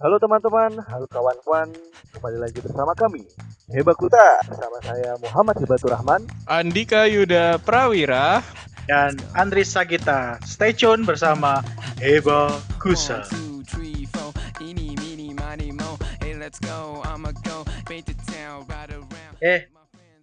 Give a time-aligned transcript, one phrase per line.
[0.00, 1.68] Halo teman-teman, halo kawan-kawan,
[2.16, 3.20] kembali lagi bersama kami
[3.68, 6.24] Heba Kuta bersama saya Muhammad Hibatur Rahman.
[6.48, 8.40] Andika Yuda Prawira.
[8.88, 10.40] dan Andri Sagita.
[10.40, 11.60] Stay tune bersama
[12.00, 12.48] Heba
[12.80, 13.28] Kusa.
[13.28, 14.32] One, two, three, four.
[14.64, 16.00] Eeny, meeny, miny, mo.
[16.24, 17.04] Hey, let's go.
[17.04, 19.36] I'ma go paint the town, ride around.
[19.44, 19.68] Eh,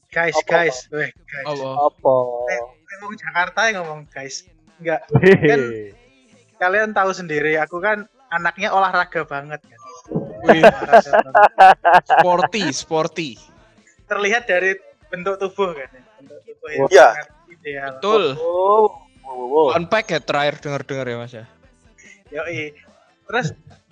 [0.10, 1.54] guys, guys, weh, guys.
[1.54, 2.16] Apa?
[2.50, 2.62] Eh,
[2.98, 4.42] ngomong Jakarta ya ngomong guys.
[4.82, 5.94] Enggak, Hehehe.
[6.58, 9.80] kalian tahu sendiri, aku kan anaknya olahraga banget kan.
[10.48, 10.64] Wih,
[12.06, 13.30] sporty, sporty.
[14.08, 14.76] Terlihat dari
[15.08, 15.90] bentuk tubuh kan.
[15.90, 16.02] ya.
[16.20, 17.08] Bentuk tubuh yang Iya.
[17.14, 17.92] sangat ideal.
[18.00, 18.24] Betul.
[18.40, 18.88] Oh,
[19.28, 19.76] wow.
[19.76, 21.46] Unpack ya terakhir dengar-dengar ya Mas ya.
[22.32, 22.76] Yoi.
[23.28, 23.48] Terus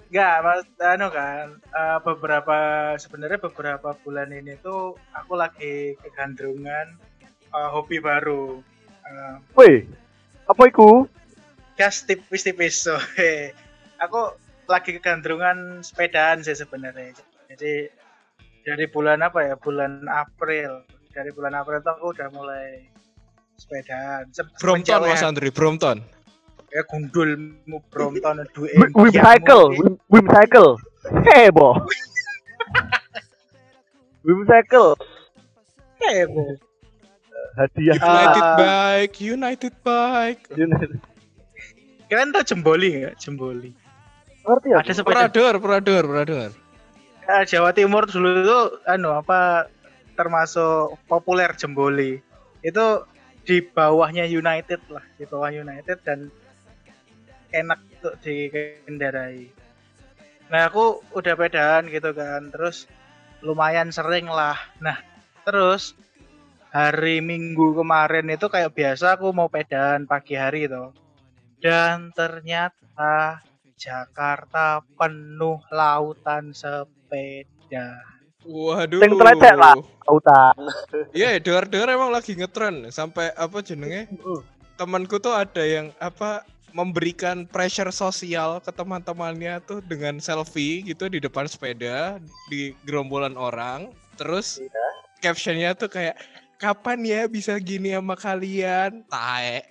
[0.08, 2.58] enggak, Mas anu kan eh, beberapa
[2.96, 6.96] sebenarnya beberapa bulan ini tuh aku lagi kegandrungan
[7.52, 8.64] eh, hobi baru.
[9.06, 9.74] Eh, Woi,
[10.48, 11.08] apa iku?
[11.76, 13.52] gas tipis-tipis so he.
[14.06, 14.22] Aku
[14.66, 17.14] lagi kegandrungan sepedaan sih sebenarnya
[17.50, 17.90] jadi
[18.66, 22.90] dari bulan apa ya bulan April dari bulan April tuh aku udah mulai
[23.56, 26.02] sepedaan Se- Brompton Mas Andri, Brompton.
[26.74, 29.66] ya gundul mu Brompton duwe Wi- Wim cycle,
[30.12, 30.76] Wim, cycle.
[31.24, 31.78] Hebo.
[34.26, 34.98] Wim cycle.
[35.96, 36.50] heboh
[37.56, 37.96] Hadiah.
[37.96, 38.44] United.
[38.60, 40.44] Bike, United Bike.
[42.06, 43.72] kalian tau jemboli nggak jemboli
[44.46, 44.78] Ngerti ya?
[44.80, 45.28] ada sepeda?
[45.28, 46.52] Dengar, pernah dengar.
[47.26, 49.66] Eh, Jawa Timur dulu itu anu apa
[50.14, 52.22] termasuk populer jemboli.
[52.62, 53.10] Itu
[53.46, 56.30] di bawahnya United lah di bawah United dan
[57.50, 59.50] enak untuk dikendarai.
[60.54, 62.86] Nah aku udah pedaan gitu kan terus
[63.42, 64.58] lumayan sering lah.
[64.78, 65.02] Nah
[65.46, 65.98] terus
[66.70, 70.94] hari Minggu kemarin itu kayak biasa aku mau pedaan pagi hari itu.
[71.58, 73.42] Dan ternyata
[73.76, 78.00] Jakarta penuh lautan sepeda.
[78.46, 79.02] Waduh.
[79.02, 79.76] Sing telecek lah.
[80.06, 80.54] Auta.
[81.12, 84.06] Iya, dengar-dengar emang lagi ngetren sampai apa jenenge?
[84.78, 91.24] Temanku tuh ada yang apa memberikan pressure sosial ke teman-temannya tuh dengan selfie gitu di
[91.24, 92.20] depan sepeda
[92.52, 93.90] di gerombolan orang.
[94.20, 94.62] Terus
[95.24, 96.20] captionnya tuh kayak
[96.60, 99.04] kapan ya bisa gini sama kalian?
[99.10, 99.64] Tae.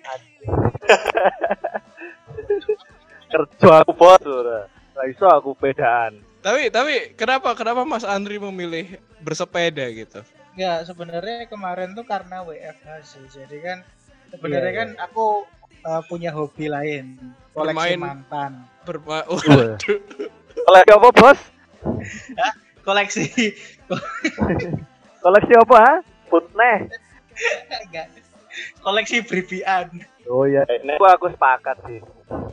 [3.64, 4.20] Kerja aku bos.
[4.22, 4.60] ora.
[4.94, 6.20] Lah iso aku pedaan.
[6.38, 10.20] Tapi tapi kenapa kenapa Mas Andri memilih bersepeda gitu?
[10.54, 13.24] Ya sebenarnya kemarin tuh karena WFH sih.
[13.26, 13.78] Jadi kan
[14.28, 15.48] sebenarnya Iya, kan aku
[15.82, 17.16] uh, punya hobi lain,
[17.50, 17.98] koleksi Bermain.
[17.98, 18.52] mantan.
[18.84, 19.24] Berma.
[19.32, 19.80] Waduh.
[20.54, 21.40] Koleksi apa bos?
[22.82, 23.24] Koleksi
[25.24, 25.76] Koleksi apa?
[25.80, 25.94] ha?
[26.28, 26.78] Putneh.
[27.88, 28.06] enggak.
[28.78, 29.88] Koleksi bribian.
[30.24, 32.00] Oh iya, nek aku, aku sepakat sih.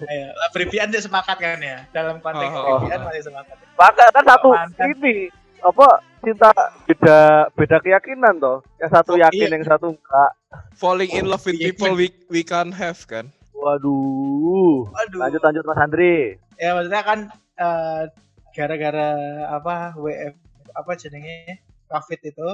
[0.01, 1.87] Ayo, lah, bribian dia sepakat kan ya.
[1.89, 2.83] Dalam konteks Oh.
[2.83, 3.55] bribian masih sepakat.
[3.57, 4.85] Sepakat kan satu Mantan.
[4.91, 5.15] ini
[5.61, 5.87] apa
[6.19, 6.49] cinta
[6.83, 7.17] beda
[7.53, 8.59] beda keyakinan toh.
[8.75, 9.55] Yang satu Oh, yakin, iya.
[9.55, 10.31] yang satu enggak.
[10.75, 13.31] Falling in love with Iya, people we we can't have kan?
[13.55, 14.89] Waduh.
[14.91, 15.19] Aduh.
[15.21, 16.35] Lanjut lanjut Mas Andri.
[16.57, 17.19] Ya maksudnya kan
[17.55, 18.03] eh,
[18.51, 19.09] gara-gara
[19.47, 20.35] apa WF
[20.71, 22.47] apa jenenge Covid itu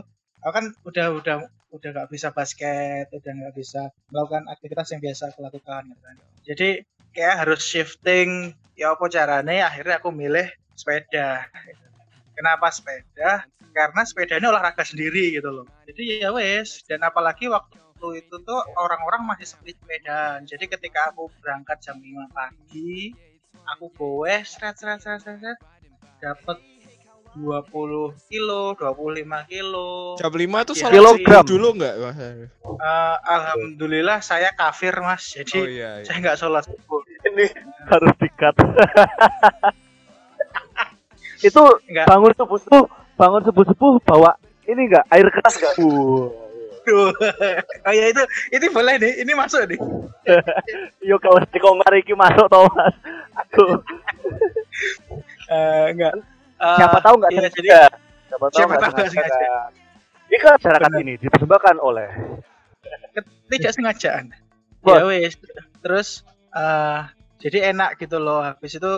[0.44, 1.36] aku kan udah udah
[1.74, 6.16] udah nggak bisa basket udah nggak bisa melakukan aktivitas yang biasa aku lakukan gitu kan.
[6.48, 6.70] jadi
[7.18, 10.48] kayak harus shifting ya apa caranya akhirnya aku milih
[10.78, 11.50] sepeda.
[12.38, 13.50] Kenapa sepeda?
[13.74, 15.66] Karena sepeda ini olahraga sendiri gitu loh.
[15.90, 20.46] Jadi ya wes dan apalagi waktu itu tuh orang-orang masih sepi sepedaan.
[20.46, 23.18] Jadi ketika aku berangkat jam 5 pagi
[23.68, 25.60] aku goes seret seret seret, seret
[26.22, 26.62] dapat
[27.34, 27.68] 20
[28.26, 31.44] kilo 25 kilo Jam 5 tuh Iya, salah kilogram.
[31.44, 32.18] dulu nggak Mas?
[32.18, 32.48] Eh,
[33.26, 35.90] alhamdulillah saya kafir mas jadi Oh iya.
[35.98, 36.06] iya.
[36.06, 37.46] saya nggak sholat subuh Ini
[37.86, 38.56] harus dikat.
[41.40, 42.06] itu Enggak.
[42.06, 44.32] bangun subuh subuh bangun subuh subuh bawa
[44.66, 45.74] ini enggak air keras enggak?
[45.78, 46.30] Uh.
[46.82, 47.12] Duh.
[47.84, 49.76] oh ya itu itu boleh nih ini masuk nih
[51.08, 52.96] Yo kalau di komar iki masuk toh Mas.
[53.38, 53.84] Aduh.
[55.48, 56.14] Eh, enggak
[56.58, 57.82] Eh, Siapa tahu enggak iya, sengaja.
[58.28, 59.52] Siapa tahu siapa enggak tahu nggak sengaja.
[60.28, 62.10] Jika masyarakat ini dipersembahkan oleh
[63.48, 64.26] tidak sengajaan
[64.84, 65.36] ya wes
[65.84, 66.24] terus
[66.56, 67.02] eh
[67.38, 68.42] jadi enak gitu loh.
[68.42, 68.94] Habis itu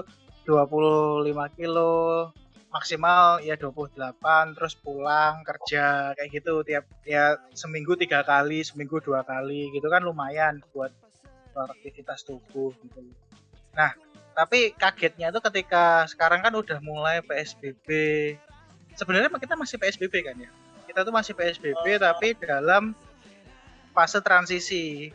[0.48, 1.28] 25
[1.60, 2.32] kilo
[2.70, 9.26] maksimal ya 28 terus pulang kerja kayak gitu tiap ya seminggu tiga kali seminggu dua
[9.26, 10.94] kali gitu kan lumayan buat
[11.54, 13.04] aktivitas tubuh gitu.
[13.76, 13.92] Nah
[14.40, 17.88] tapi kagetnya tuh ketika sekarang kan udah mulai PSBB
[18.96, 20.50] sebenarnya kita masih PSBB kan ya
[20.88, 22.96] kita tuh masih PSBB tapi dalam
[23.92, 25.12] fase transisi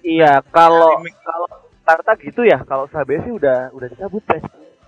[0.00, 1.48] Iya, kalau kalau
[1.84, 4.44] Jakarta gitu ya, kalau Surabaya sih udah udah dicabut, Pres.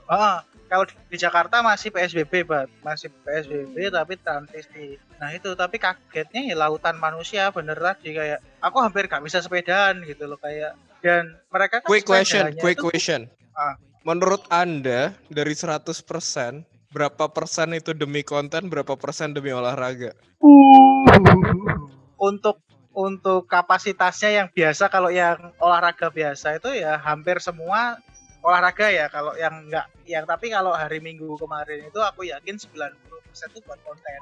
[0.09, 0.41] Ah,
[0.73, 2.69] kalau di Jakarta masih PSBB, Bat.
[2.81, 4.97] Masih PSBB tapi transisi.
[5.21, 10.01] Nah, itu tapi kagetnya ya lautan manusia bener tadi kayak aku hampir gak bisa sepedaan
[10.09, 10.73] gitu loh kayak
[11.03, 13.21] dan mereka kan Quick question, quick itu- question.
[13.53, 13.77] Ah.
[14.03, 20.15] Menurut Anda dari 100% berapa persen itu demi konten, berapa persen demi olahraga?
[22.23, 22.63] untuk
[22.93, 27.97] untuk kapasitasnya yang biasa kalau yang olahraga biasa itu ya hampir semua
[28.45, 33.55] olahraga ya kalau yang enggak yang tapi kalau hari Minggu kemarin itu aku yakin 90%
[33.55, 34.21] itu buat konten.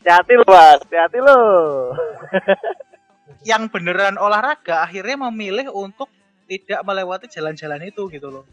[0.00, 0.78] Hati-hati lo, Mas.
[0.86, 1.38] Hati-hati lo.
[3.46, 6.10] Yang beneran olahraga akhirnya memilih untuk
[6.50, 8.44] tidak melewati jalan-jalan itu gitu loh.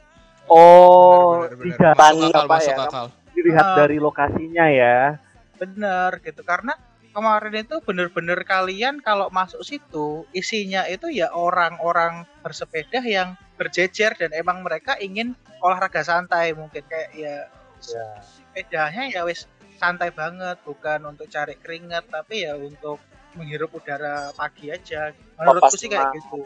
[0.46, 2.86] Oh, tidak apa masuk ya?
[2.86, 3.06] akal.
[3.34, 3.76] Dilihat Ah.
[3.82, 5.18] dari lokasinya ya.
[5.58, 6.78] Bener gitu karena
[7.10, 14.34] kemarin itu bener-bener kalian kalau masuk situ isinya itu ya orang-orang bersepeda yang berjejer dan
[14.34, 17.38] emang mereka ingin olahraga santai mungkin kayak ya
[17.84, 18.08] Ya.
[18.24, 19.44] sepedanya ya wis
[19.76, 22.96] santai banget bukan untuk cari keringat tapi ya untuk
[23.38, 26.46] menghirup udara pagi aja menurutku sih kayak gitu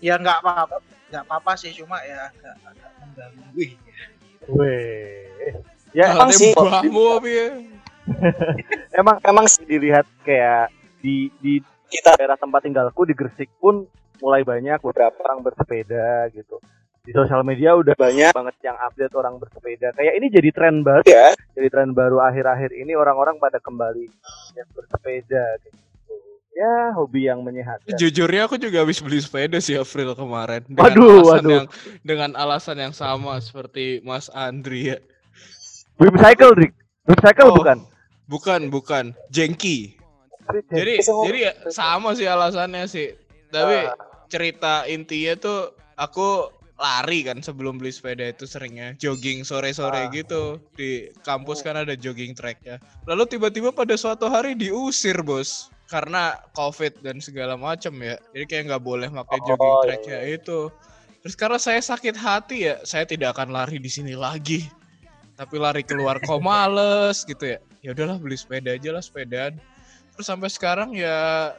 [0.00, 3.72] ya nggak apa-apa nggak apa-apa sih cuma ya agak agak mengganggu Wih,
[4.50, 5.54] Weh.
[5.94, 7.48] Ya Emang emang sih ya?
[9.00, 13.86] emang emang sih dilihat kayak di di kita daerah tempat tinggalku di Gresik pun
[14.18, 16.58] mulai banyak beberapa orang bersepeda gitu.
[17.04, 19.92] Di sosial media udah banyak banget yang update orang bersepeda.
[19.94, 21.36] Kayak ini jadi tren baru ya.
[21.54, 24.08] Jadi tren baru akhir-akhir ini orang-orang pada kembali
[24.58, 25.78] yang bersepeda gitu.
[26.54, 27.98] Ya, hobi yang menyehatkan.
[27.98, 30.62] Jujurnya aku juga habis beli sepeda sih April kemarin.
[30.70, 31.50] Dengan Waduh, alasan waduh.
[31.50, 31.66] Yang,
[32.06, 34.98] dengan alasan yang sama seperti Mas Andri ya.
[35.98, 36.70] Wim cycle, Dik.
[37.10, 37.58] Wim cycle Oh.
[37.58, 37.78] bukan?
[38.30, 39.04] Bukan, bukan.
[39.34, 39.98] Jengki.
[40.70, 43.18] Jadi jadi ya sama sih alasannya sih.
[43.50, 43.90] Tapi
[44.30, 45.60] cerita intinya tuh
[45.98, 50.10] aku lari kan sebelum beli sepeda itu seringnya jogging sore-sore Ah.
[50.10, 52.78] gitu di kampus kan ada jogging tracknya.
[53.06, 58.16] Lalu tiba-tiba pada suatu hari diusir bos karena covid dan segala macam ya.
[58.32, 60.60] Jadi kayak nggak boleh pakai Oh, jogging iya, tracknya itu.
[61.24, 64.68] Terus karena saya sakit hati ya, saya tidak akan lari di sini lagi.
[65.34, 67.58] Tapi lari keluar kok males gitu ya.
[67.82, 69.56] Ya udahlah beli sepeda aja lah sepedaan.
[70.14, 71.50] Terus sampai sekarang ya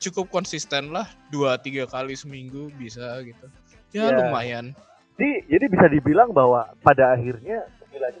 [0.00, 3.46] cukup konsisten lah dua tiga kali seminggu bisa gitu.
[3.92, 4.18] Ya, Ya.
[4.24, 4.72] lumayan.
[5.20, 7.68] Jadi, jadi bisa dibilang bahwa pada akhirnya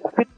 [0.04, 0.28] COVID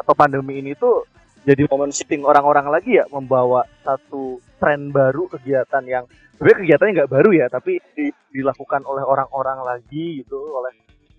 [0.00, 1.04] atau pandemi ini tuh
[1.44, 6.04] jadi momen shifting orang-orang lagi ya membawa satu tren baru kegiatan yang
[6.36, 10.72] sebenarnya kegiatannya nggak baru ya tapi di- dilakukan oleh orang-orang lagi gitu oleh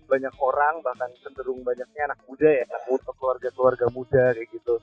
[0.06, 4.74] banyak orang bahkan cenderung banyaknya anak muda ya anak muda keluarga-keluarga muda kayak gitu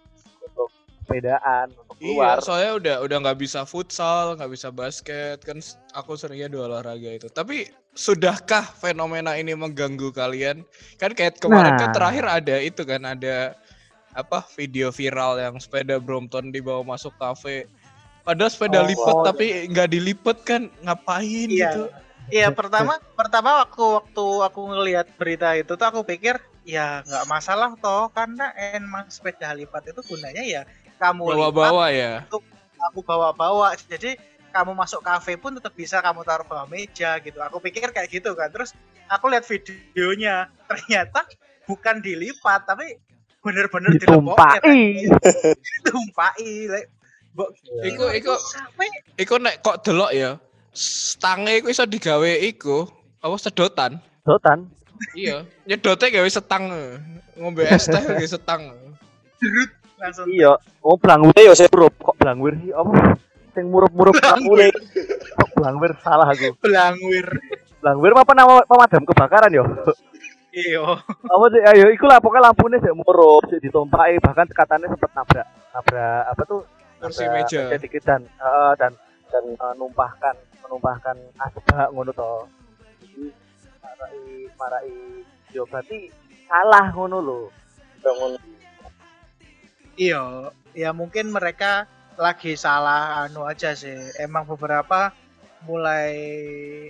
[0.42, 0.70] untuk
[1.06, 5.58] sepedaan untuk keluar Iya, soalnya udah udah nggak bisa futsal, nggak bisa basket kan
[5.94, 7.28] aku seringnya dua olahraga itu.
[7.30, 10.64] Tapi sudahkah fenomena ini mengganggu kalian?
[10.98, 11.96] Kan kayak kemarin kan Nah.
[11.98, 13.54] terakhir ada itu kan ada
[14.20, 17.66] apa video viral yang sepeda Brompton dibawa masuk kafe.
[18.22, 21.72] Padahal sepeda Oh, lipat oh, tapi nggak dilipet kan ngapain Iya.
[21.72, 21.84] gitu?
[22.30, 27.74] Iya pertama pertama waktu waktu aku ngelihat berita itu tuh aku pikir ya nggak masalah
[27.82, 30.62] toh karena emang sepeda lipat itu gunanya ya
[31.02, 32.14] kamu lipat Bawa-bawa ya.
[32.30, 34.14] kamu bawa-bawa jadi
[34.54, 38.38] kamu masuk kafe pun tetap bisa kamu taruh bawah meja gitu aku pikir kayak gitu
[38.38, 38.78] kan terus
[39.10, 41.26] aku lihat videonya ternyata
[41.66, 43.02] bukan dilipat tapi
[43.40, 45.08] bener-bener dilempokin ditumpahi
[45.80, 46.90] ditumpahi like,
[47.30, 47.50] Mbok,
[47.86, 48.34] Iku iku.
[49.16, 50.36] iku nek kok delok ya.
[50.74, 54.02] Stange iku iso digawe iku apa sedotan.
[54.22, 54.66] dotan
[55.16, 56.68] Iya, nyedotnya gawe setang.
[57.38, 58.76] Ngombe es teh gawe setang.
[59.96, 60.28] langsung.
[60.28, 60.60] Iya.
[60.82, 62.72] Oh blangwir ya saya murup kok blangwir sih?
[62.76, 63.16] Apa?
[63.56, 64.76] Sing murup-murup Blangwir.
[65.32, 65.92] kok blangwir?
[66.04, 66.52] Salah aku.
[66.60, 67.28] Belangwir
[67.80, 69.64] blangwir apa nama pemadam kebakaran yo
[70.54, 70.86] iya.
[71.06, 71.62] Apa sih?
[71.62, 76.42] Ayo iku lah pokoknya lampunya sih murup sih ditumpahi bahkan katanya sempat nabrak nabrak apa
[76.46, 76.62] tuh?
[77.00, 77.72] Kursi meja.
[77.80, 78.92] dikit dan eh, dan
[79.32, 82.34] dan eh, numpahkan menumpahkan asbak ngono to.
[83.02, 83.32] Jadi
[83.80, 84.20] marai
[84.60, 84.94] marai
[85.56, 86.12] yo berarti
[86.46, 87.40] salah ngono lho.
[88.04, 88.38] Bangun
[90.00, 91.84] Iya, ya mungkin mereka
[92.16, 93.96] lagi salah anu aja sih.
[94.16, 95.12] Emang beberapa
[95.64, 96.16] mulai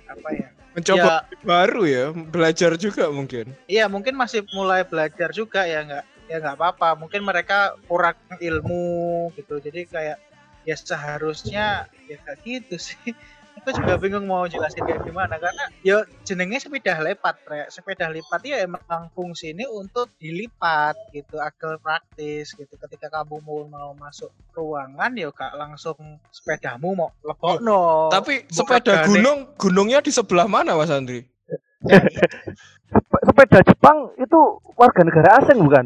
[0.06, 0.50] apa ya?
[0.78, 3.52] Mencoba baru ya, belajar juga mungkin.
[3.66, 6.94] Iya, mungkin masih mulai belajar juga ya nggak ya nggak apa-apa.
[7.00, 9.58] Mungkin mereka kurang ilmu gitu.
[9.58, 10.18] Jadi kayak
[10.68, 13.16] ya seharusnya ya kayak gitu sih.
[13.58, 17.68] Aku juga bingung mau jelasin kayak gimana karena ya jenenge sepeda lipat, Rek.
[17.74, 22.70] Sepeda lipat ya emang fungsi ini untuk dilipat gitu, agar praktis gitu.
[22.78, 25.98] Ketika kamu mau mau masuk ruangan ya gak langsung
[26.32, 28.14] sepedamu mau lebokno.
[28.14, 29.08] Tapi bukan sepeda gane.
[29.12, 31.26] gunung, gunungnya di sebelah mana Mas Andri?
[31.84, 34.40] Sepe- sepeda Jepang itu
[34.80, 35.86] warga negara asing bukan?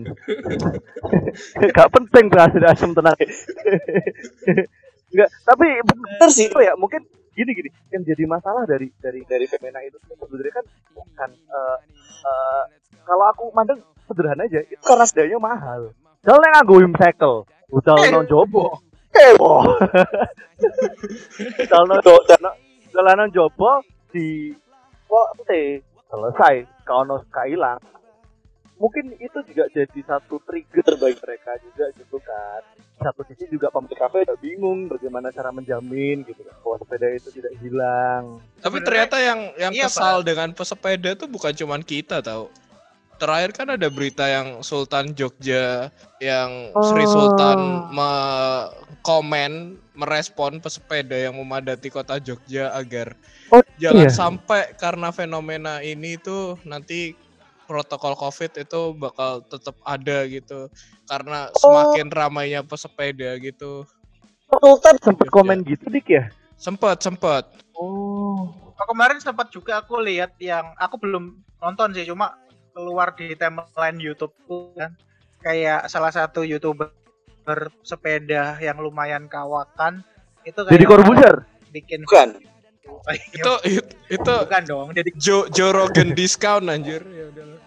[1.73, 3.17] Gak penting bahasa asing tenang.
[5.09, 7.01] Enggak, tapi bener sih itu ya mungkin
[7.33, 11.77] gini gini yang jadi masalah dari dari dari femina itu sebenarnya kan bukan eh,
[12.23, 12.63] eh,
[13.03, 15.91] kalau aku mandang sederhana aja itu karena sedanya mahal.
[16.23, 17.37] Jalan yang nganggo cycle,
[17.73, 18.79] udah non jobo.
[19.13, 19.65] Ewo.
[21.67, 22.53] Jalan non
[22.93, 24.55] jalan non jobo di
[25.09, 25.29] kok
[26.09, 27.81] selesai kalau gak hilang
[28.83, 32.59] mungkin itu juga jadi satu trigger bagi mereka juga gitu kan
[32.99, 37.29] satu sisi juga pemilik kafe udah bingung bagaimana cara menjamin gitu kan bahwa sepeda itu
[37.31, 42.51] tidak hilang Tapi ternyata yang yang iya, kesal dengan pesepeda tuh bukan cuman kita tahu.
[43.13, 45.87] Terakhir kan ada berita yang Sultan Jogja
[46.19, 47.07] yang Sri Oh.
[47.07, 48.67] Sultan me-
[48.99, 49.51] komen
[49.93, 53.15] merespon pesepeda yang memadati kota Jogja agar
[53.47, 54.11] Oh, jangan iya.
[54.11, 57.13] sampai karena fenomena ini tuh nanti
[57.65, 60.67] protokol Covid itu bakal tetap ada gitu.
[61.07, 61.59] Karena Oh.
[61.59, 63.83] semakin ramainya pesepeda gitu.
[64.53, 66.23] Sultan sempet komen gitu dik ya?
[66.59, 67.43] Sempet sempet.
[67.73, 68.53] oh.
[68.73, 72.35] Oh, kemarin sempat juga aku lihat yang aku belum nonton sih cuma
[72.73, 74.91] keluar di timeline YouTube tuh kan.
[75.39, 76.91] Kayak salah satu youtuber
[77.83, 80.03] sepeda yang lumayan kawakan
[80.43, 81.35] itu kayak jadi korbuser
[81.71, 82.29] bikin bukan
[83.31, 87.03] Itu itu, itu bukan dong jadi Joe Joe Rogan discount anjir.
[87.07, 87.59] Ya udahlah.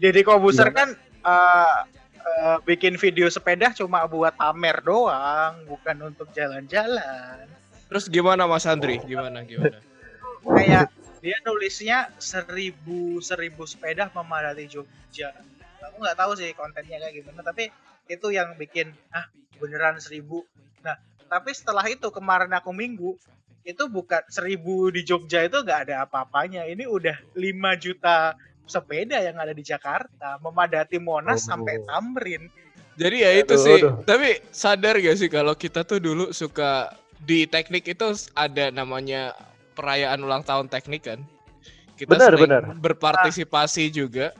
[0.00, 1.78] jadi kobuser kan eh,
[2.24, 7.48] eh, bikin video sepeda cuma buat pamer doang bukan untuk jalan-jalan
[7.94, 8.98] Terus gimana Mas Andri?
[9.04, 9.78] Gimana gimana?
[10.44, 10.92] kayak
[11.24, 15.32] dia nulisnya seribu seribu sepeda memadati Jogja.
[15.78, 17.70] Aku nggak tahu sih kontennya kayak gimana, tapi
[18.10, 19.30] itu yang bikin ah
[19.62, 20.44] beneran seribu.
[20.82, 23.16] Nah, tapi setelah itu kemarin aku minggu
[23.64, 26.68] itu bukan seribu di Jogja itu nggak ada apa-apanya.
[26.68, 31.56] Ini udah 5 juta sepeda yang ada di Jakarta memadati Monas Oh.
[31.56, 32.48] sampai Tamrin.
[32.94, 33.80] Jadi ya itu Aduh, sih.
[33.80, 33.94] aduh.
[34.06, 39.34] Tapi sadar gak sih kalau kita tuh dulu suka di teknik itu ada namanya
[39.74, 41.20] perayaan ulang tahun teknik kan?
[41.98, 42.62] Kita Benar, sering benar.
[42.78, 44.30] berpartisipasi juga.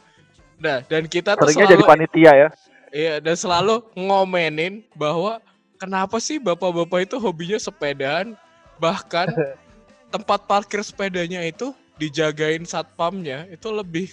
[0.60, 2.48] Nah, dan kita tuh seringnya jadi selalu panitia ya
[2.94, 5.42] Iya, dan selalu ngomenin bahwa
[5.78, 8.38] kenapa sih bapak-bapak itu hobinya sepedaan,
[8.78, 9.30] bahkan
[10.14, 14.10] tempat parkir sepedanya itu dijagain satpamnya itu lebih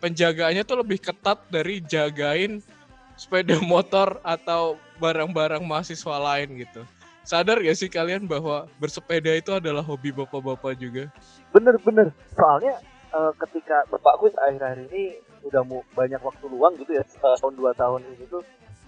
[0.00, 2.64] penjagaannya tuh lebih ketat dari jagain
[3.18, 6.82] sepeda motor atau barang-barang mahasiswa lain gitu.
[7.28, 11.12] Sadar gak sih kalian bahwa bersepeda itu adalah hobi bapak-bapak juga?
[11.52, 12.76] bener-bener soalnya
[13.12, 15.16] eh, ketika bapakku akhir-akhir ini
[15.48, 17.04] udah mau banyak waktu luang gitu ya
[17.40, 18.42] tahun dua tahun ini tuh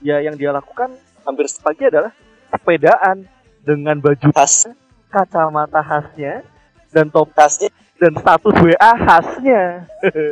[0.05, 0.93] ya yang dia lakukan
[1.25, 2.13] hampir sepagi adalah
[2.51, 3.25] sepedaan
[3.65, 4.69] dengan baju khas.
[5.11, 6.47] kacamata khasnya
[6.95, 7.71] dan top khasnya.
[8.01, 9.63] dan status WA khasnya.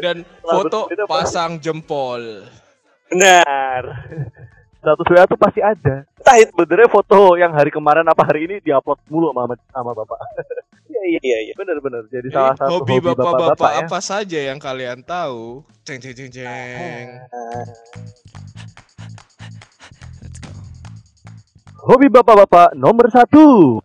[0.00, 2.48] Dan foto pasang jempol.
[3.12, 4.08] benar.
[4.80, 6.08] Status WA tuh pasti ada.
[6.16, 6.48] Entah itu.
[6.48, 10.18] Sebenarnya foto yang hari kemarin apa hari ini diupload mulu sama sama bapak.
[10.98, 11.36] Iya iya iya.
[11.46, 13.80] Iya benar-benar jadi Jadi, salah satu hobi bapak-bapak bapak-bapak ya.
[13.86, 15.62] apa saja yang kalian tahu?
[15.86, 17.06] Ceng ceng ceng ceng.
[17.22, 18.37] Let's
[21.88, 23.80] Hobi bapak-bapak nomor satu.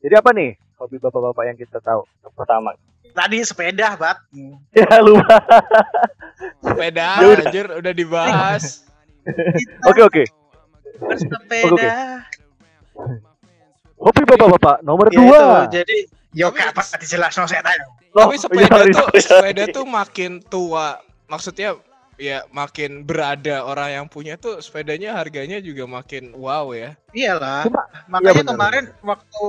[0.00, 2.06] Jadi apa nih hobi bapak-bapak yang kita tahu?
[2.22, 2.70] Yang pertama.
[3.10, 4.22] Tadi sepeda, Bat.
[4.70, 5.36] Ya lupa.
[6.62, 7.42] Sepeda Ya udah.
[7.42, 8.86] anjir udah dibahas.
[9.90, 10.24] Oke oke.
[10.96, 12.24] Bersepeda.
[13.98, 15.42] Hobi bapak-bapak nomor Ya, dua.
[15.68, 15.96] itu, jadi
[16.32, 17.84] yo apa dijelas no saya tanya.
[18.10, 19.42] Oh, Tapi iya, sepeda sorry, tuh sorry, sorry.
[19.52, 20.98] sepeda tuh makin tua.
[21.28, 21.76] Maksudnya
[22.20, 26.92] ya makin berada orang yang punya tuh sepedanya harganya juga makin wow ya.
[27.16, 27.64] Iyalah.
[27.64, 29.42] Cuma Makanya benar, kemarin waktu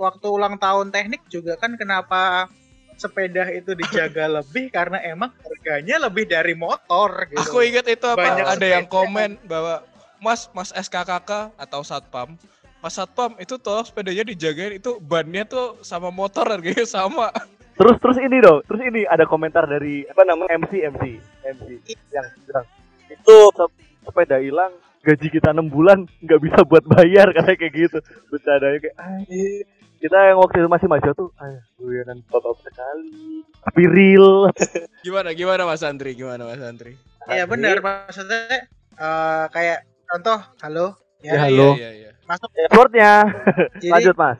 [0.00, 2.48] waktu ulang tahun teknik juga kan kenapa
[2.96, 7.44] sepeda itu dijaga lebih karena emang harganya lebih dari motor gitu.
[7.44, 9.84] Aku ingat itu apa Banyak ada yang komen bahwa
[10.18, 12.40] Mas Mas SKKK atau Satpam
[12.84, 17.32] Mas Satpam itu tolong sepedanya dijagain itu bannya tuh sama motor harganya sama.
[17.74, 18.62] terus terus ini dong.
[18.64, 21.02] Terus ini ada komentar dari apa namanya MC MC
[21.44, 21.64] MC
[22.10, 22.66] yang bilang
[23.06, 27.98] itu se- sepeda hilang gaji kita enam bulan nggak bisa buat bayar katanya kayak gitu.
[28.28, 29.62] Bercandanya kayak "Anjir,
[29.98, 33.40] kita yang waktu itu masih maju tuh, ah, guyonan bapak sekali.
[33.60, 34.48] Tapi real.
[35.04, 36.12] Gimana gimana Mas Andri?
[36.12, 36.96] Gimana Mas Andri?
[37.24, 41.68] Iya benar maksudnya eh, kayak contoh halo Ya, ya, halo.
[41.72, 42.10] Iya, iya, iya.
[42.24, 43.12] masuk Passwordnya.
[43.92, 44.38] Lanjut mas.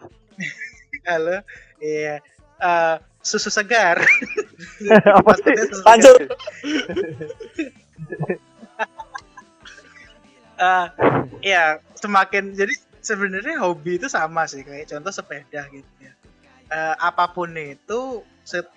[1.03, 1.37] halo
[1.79, 2.21] iya
[2.57, 3.97] Eh, susu segar
[5.19, 5.55] apa sih?
[5.83, 6.17] Lanjut.
[10.55, 10.87] Eh,
[11.43, 12.71] Iya, semakin jadi
[13.03, 16.13] sebenarnya hobi itu sama sih kayak contoh sepeda gitu ya.
[16.73, 18.23] eh, apa pun itu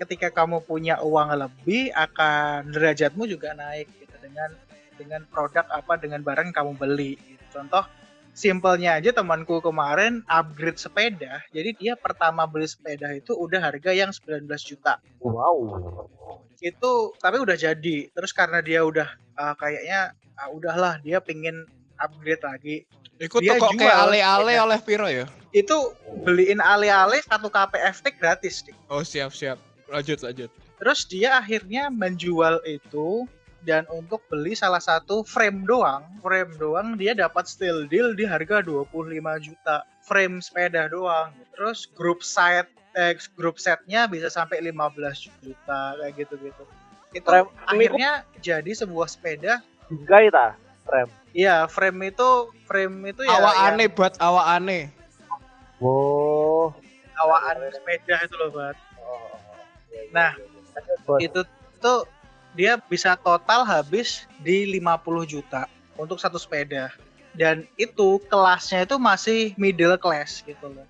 [0.02, 4.50] ketika kamu punya uang lebih akan derajatmu juga naik gitu dengan
[4.98, 7.62] dengan produk apa dengan barang yang kamu beli gitu.
[7.62, 7.86] contoh
[8.38, 14.14] simpelnya aja temanku kemarin upgrade sepeda jadi dia pertama beli sepeda itu udah harga yang
[14.14, 16.06] 19 juta Wow.
[16.62, 21.66] itu tapi udah jadi terus karena dia udah ah, kayaknya ah, udahlah dia pingin
[21.98, 22.78] upgrade lagi
[23.18, 25.26] Ikut Dia toko jual kayak ale-ale oleh Piro ya?
[25.50, 25.74] itu
[26.22, 28.78] beliin ale-ale satu KPFT gratis Dik.
[28.94, 29.58] Oh siap siap.
[29.90, 30.54] Lanjut lanjut.
[30.78, 33.26] Terus dia akhirnya menjual itu
[33.68, 38.64] dan untuk beli salah satu frame doang, frame doang dia dapat steel deal di harga
[38.64, 38.88] 25
[39.44, 39.84] juta.
[40.08, 41.36] Frame sepeda doang.
[41.52, 46.64] Terus grup set eh, grup setnya bisa sampai 15 juta kayak gitu-gitu.
[47.12, 49.60] Itu Frame- akhirnya jadi sebuah sepeda.
[49.92, 50.56] Bingkai ta?
[50.88, 51.12] Rem.
[51.36, 52.30] Iya, frame itu
[52.64, 54.84] frame itu ya awak yang aneh buat awak aneh.
[55.84, 56.72] Wow.
[57.18, 58.78] awaan sepeda itu loh, Bat.
[60.14, 60.32] Nah,
[61.04, 61.20] Bos.
[61.20, 61.42] itu
[61.82, 62.06] tuh
[62.54, 66.94] dia bisa total habis di 50 juta untuk satu sepeda.
[67.38, 70.88] Dan itu kelasnya itu masih middle class gitu loh.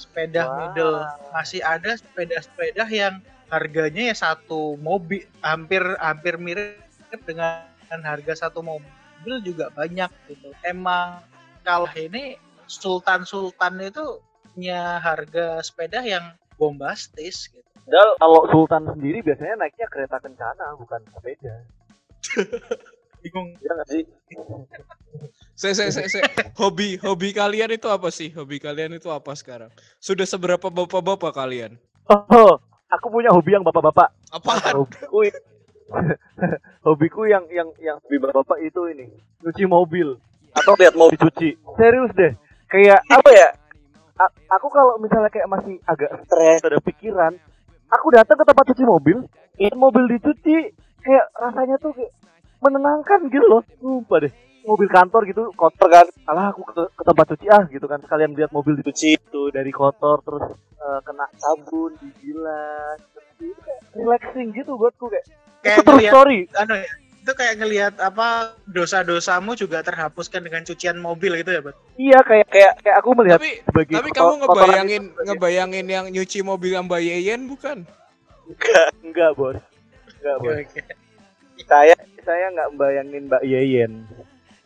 [0.00, 0.56] Sepeda Wah.
[0.56, 0.96] middle.
[1.36, 6.80] Masih ada sepeda-sepeda yang harganya ya satu mobil hampir hampir mirip
[7.26, 10.54] dengan harga satu mobil juga banyak gitu.
[10.64, 11.20] Emang
[11.66, 12.38] kalau ini
[12.70, 14.22] Sultan Sultan itu
[14.54, 21.02] punya harga sepeda yang bombastis gitu Padahal kalau Sultan sendiri biasanya naiknya kereta kencana bukan
[21.10, 21.54] sepeda.
[23.20, 24.02] bingung Iya nggak sih?
[25.58, 26.24] Saya saya saya saya.
[26.54, 28.30] hobi hobi kalian itu apa sih?
[28.30, 29.74] Hobi kalian itu apa sekarang?
[29.98, 31.82] Sudah seberapa bapak-bapak kalian?
[32.08, 34.14] Oh, aku punya hobi yang bapak-bapak.
[34.30, 34.86] Apaan?
[34.86, 35.26] Hobiku,
[36.86, 39.10] hobiku yang yang yang hobi bapak-bapak itu ini
[39.42, 40.14] cuci mobil
[40.54, 41.58] atau lihat mobil cuci.
[41.74, 42.32] Serius deh.
[42.70, 43.48] Kayak apa ya?
[44.20, 47.32] A- aku kalau misalnya kayak masih agak stres ada pikiran,
[47.88, 49.24] aku datang ke tempat cuci mobil,
[49.56, 52.12] lihat mobil dicuci, kayak rasanya tuh kayak
[52.60, 53.64] menenangkan gitu loh.
[53.80, 54.32] Sumpah deh.
[54.60, 56.04] Mobil kantor gitu kotor kan.
[56.28, 57.96] Alah aku ke, ke tempat cuci ah gitu kan.
[58.04, 63.00] Sekalian lihat mobil dicuci itu dari kotor terus eh, kena sabun, dibilas.
[63.96, 65.24] Relaxing gitu buatku kayak.
[65.64, 66.38] kayak itu ngelihat story.
[66.60, 66.88] anu ya,
[67.20, 71.76] itu kayak ngelihat apa dosa-dosamu juga terhapuskan dengan cucian mobil gitu ya, Bat?
[72.00, 76.40] Iya kayak kayak kayak aku melihat Tapi sebagai tapi kamu ngebayangin itu ngebayangin yang nyuci
[76.40, 77.84] mobil yang Mbak Yeyen bukan?
[78.50, 79.58] enggak enggak bos
[80.18, 80.80] enggak bos Oke.
[81.70, 81.94] saya
[82.26, 83.92] saya nggak membayangin Mbak Yeyen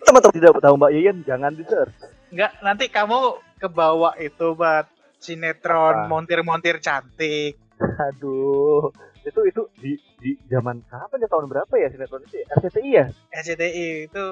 [0.00, 1.92] teman-teman tidak tahu Mbak Yeyen jangan di search
[2.34, 4.90] Enggak, nanti kamu kebawa itu, Bat.
[5.22, 7.54] Sinetron montir-montir cantik.
[7.78, 8.90] aduh
[9.24, 11.28] itu itu di di zaman kapan ya?
[11.28, 12.46] Tahun berapa ya sinetron itu ya?
[12.60, 13.06] RCTI ya?
[13.32, 14.24] SCTI itu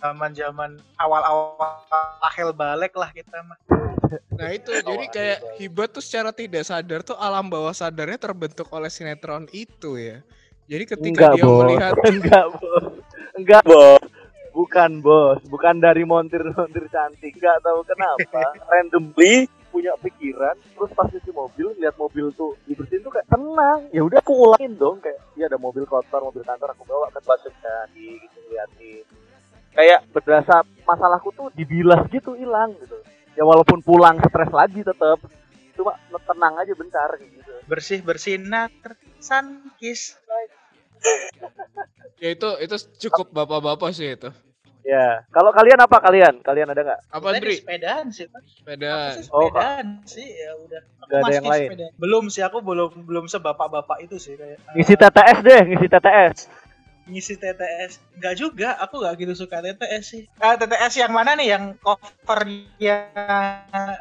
[0.00, 1.80] zaman-zaman awal-awal
[2.22, 3.58] akhir balik lah kita mah.
[4.38, 8.86] Nah itu jadi kayak Hibat tuh secara tidak sadar tuh alam bawah sadarnya terbentuk oleh
[8.86, 10.22] sinetron itu ya.
[10.70, 11.58] Jadi ketika enggak dia bos.
[11.64, 12.86] melihat enggak bos.
[13.34, 14.02] Enggak bos.
[14.54, 15.40] Bukan bos.
[15.50, 17.34] Bukan dari montir montir cantik.
[17.34, 18.42] Nggak tahu kenapa.
[18.70, 24.00] Randomly punya pikiran terus pas cuci mobil lihat mobil tuh dibersihin tuh kayak tenang ya
[24.00, 27.38] udah aku ulangin dong kayak ya ada mobil kotor mobil kantor aku bawa ke tempat
[27.44, 29.04] cuci gitu liatin
[29.76, 32.96] kayak berasa masalahku tuh dibilas gitu hilang gitu
[33.36, 35.20] ya walaupun pulang stres lagi tetap
[35.76, 35.92] cuma
[36.24, 37.36] tenang aja bentar gitu
[37.66, 38.70] Bersih bersinar,
[39.18, 40.14] sunkis.
[42.22, 44.30] ya itu itu cukup bapak-bapak sih itu.
[44.86, 47.54] Ya kalau kalian apa kalian kalian ada nggak Apa Tadi Andri?
[47.58, 48.42] sepedaan sih, Pak.
[48.46, 48.88] Sepeda.
[48.88, 50.82] Aku sih Oh, sepedaan sih, ya udah.
[50.96, 51.68] Aku Nggak ada masih yang lain?
[51.68, 51.92] sepedaan.
[51.98, 54.58] Belum sih, aku belum belum sebapak-bapak itu sih kayak.
[54.58, 56.38] eh, ngisi TTS deh ngisi TTS
[57.06, 61.54] ngisi TTS enggak juga aku nggak gitu suka TTS sih ah, TTS yang mana nih
[61.54, 62.96] yang covernya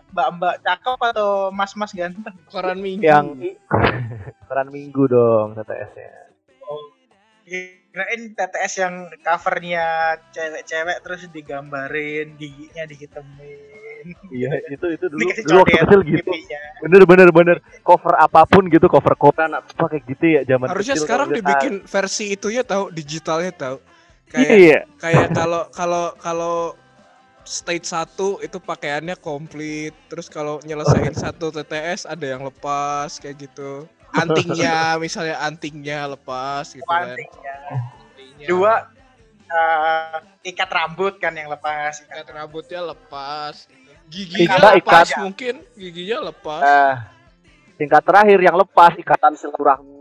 [0.09, 3.05] mbak-mbak cakep atau mas-mas ganteng Koran minggu.
[3.05, 3.37] yang
[4.49, 6.09] peran minggu dong TTS-nya.
[7.95, 9.85] Kirain TTS yang covernya
[10.35, 13.75] cewek-cewek terus digambarin giginya dihitemin
[14.29, 16.29] Iya, itu itu dulu Dikasih dulu waktu codet kecil gitu.
[16.29, 16.61] pipinya.
[16.85, 20.93] Bener bener bener cover apa pun gitu, cover koran apa kayak gitu ya zaman Harusnya
[20.93, 23.77] kecil sekarang dibikin versi itu ya tahu digitalnya tahu.
[24.29, 24.79] Kayak Iya.
[25.01, 26.57] kayak kalau kalau kalau
[27.49, 33.89] stage 1 itu pakaiannya komplit, terus kalau nyelesain satu TTS ada yang lepas kayak gitu.
[34.15, 37.11] Antingnya misalnya antingnya lepas gitu kan.
[37.15, 37.55] Antingnya.
[38.47, 38.73] dua
[39.45, 40.17] eh,
[40.51, 43.67] ikat rambut kan yang lepas ikat rambutnya lepas.
[44.05, 45.21] Giginya Ikat- lepas ikat.
[45.25, 46.61] mungkin, giginya lepas.
[46.61, 46.93] Nah,
[47.73, 49.93] tingkat terakhir yang lepas ikatan silaturahmi.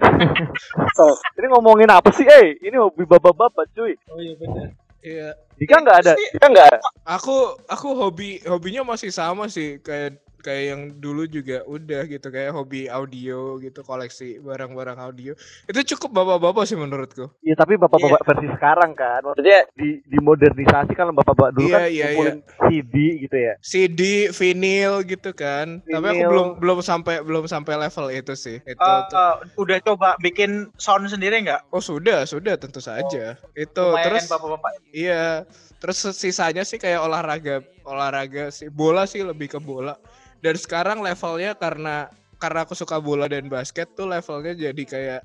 [0.96, 1.04] so,
[1.36, 2.56] ini ngomongin apa sih, eh?
[2.56, 3.92] Ini hobi bapak-bapak, cuy.
[4.08, 5.32] oh iya benar Iya.
[5.56, 6.12] Dika nggak ada.
[6.16, 6.78] Dika nggak ada.
[7.08, 12.50] Aku aku hobi hobinya masih sama sih kayak kayak yang dulu juga udah gitu kayak
[12.50, 15.32] hobi audio gitu koleksi barang-barang audio
[15.64, 21.08] itu cukup bapak-bapak sih menurutku Iya tapi bapak-bapak versi sekarang kan, maksudnya di dimodernisasi kan
[21.10, 23.54] bapak-bapak dulu Iya, kan iya, ngumpulin CD gitu ya.
[23.60, 24.00] CD
[24.30, 26.28] vinyl gitu kan tapi aku Vinyl.
[26.28, 29.16] belum belum sampai belum sampai level itu sih itu Eh, tuh.
[29.16, 31.68] eh, udah coba bikin sound sendiri nggak?
[31.68, 34.72] oh sudah sudah tentu saja itu Lumayan terus bapak-bapak.
[34.90, 35.44] Iya,
[35.76, 39.94] terus sisanya sih kayak olahraga, olahraga sih, bola sih lebih ke bola.
[40.40, 42.08] Dan sekarang levelnya karena
[42.40, 45.22] karena aku suka bola dan basket tuh levelnya jadi kayak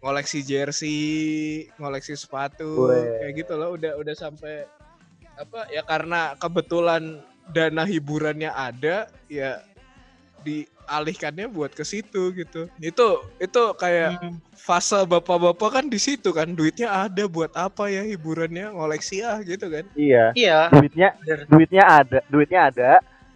[0.00, 3.24] ngoleksi jersey, ngoleksi sepatu, Weh.
[3.24, 3.76] kayak gitu loh.
[3.76, 4.64] Udah udah sampai
[5.40, 9.64] apa ya karena kebetulan dana hiburannya ada, ya
[10.40, 12.68] dialihkannya buat ke situ gitu.
[12.80, 14.36] Itu itu kayak Hmm.
[14.56, 19.68] fase bapak-bapak kan di situ kan duitnya ada buat apa ya hiburannya ngoleksi ah gitu
[19.72, 20.32] kan Iya.
[20.36, 20.68] Iya.
[20.68, 21.08] Duitnya
[21.48, 22.90] duitnya ada, duitnya ada,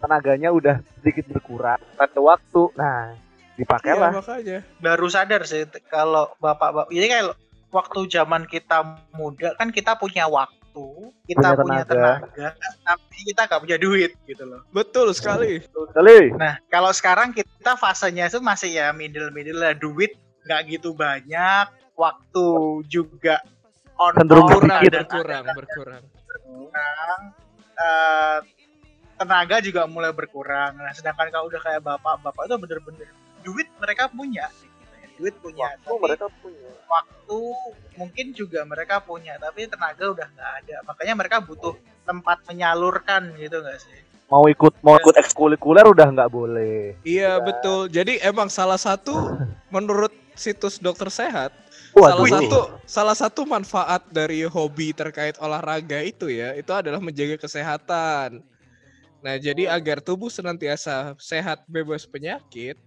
[0.05, 1.81] tenaganya udah sedikit berkurang.
[1.97, 3.17] Pada waktu, nah
[3.57, 4.11] dipakailah.
[4.11, 6.93] Iya, makanya Baru sadar sih kalau bapak-bapak.
[6.93, 7.25] Ini kayak
[7.73, 10.85] waktu zaman kita muda kan kita punya waktu,
[11.25, 12.11] kita Punya punya, tenaga.
[12.29, 12.47] tenaga.
[12.83, 14.61] tapi kita nggak punya duit gitu loh.
[14.71, 16.31] betul sekali Betul sekali.
[16.35, 20.15] Nah, kalau sekarang kita fasenya itu masih ya middle-middle lah duit
[20.45, 21.65] nggak gitu banyak,
[21.97, 22.47] waktu
[22.85, 23.41] juga
[23.97, 27.21] on Cenderung berkurang dan berkurang berkurang berkurang.
[27.75, 28.37] Eh,
[29.15, 30.75] tenaga juga mulai berkurang.
[30.75, 33.07] Nah, sedangkan kalau udah kayak bapak-bapak itu bener-bener
[33.41, 34.49] duit mereka punya,
[35.15, 36.69] duit punya, Oh, tapi mereka punya.
[36.85, 37.39] waktu
[37.95, 40.75] mungkin juga mereka punya, tapi tenaga udah nggak ada.
[40.83, 41.73] Makanya mereka butuh
[42.03, 43.99] tempat menyalurkan gitu nggak sih?
[44.25, 46.97] Mau ikut mau ikut ekskulikuler udah nggak boleh.
[47.05, 47.45] iya Iya.
[47.45, 49.13] betul jadi emang salah satu
[49.73, 51.53] menurut situs dokter sehat
[51.93, 52.27] salah Waduh.
[52.27, 58.41] satu salah satu manfaat dari hobi terkait olahraga itu ya itu adalah menjaga kesehatan
[59.25, 62.77] nah jadi agar tubuh senantiasa sehat bebas penyakit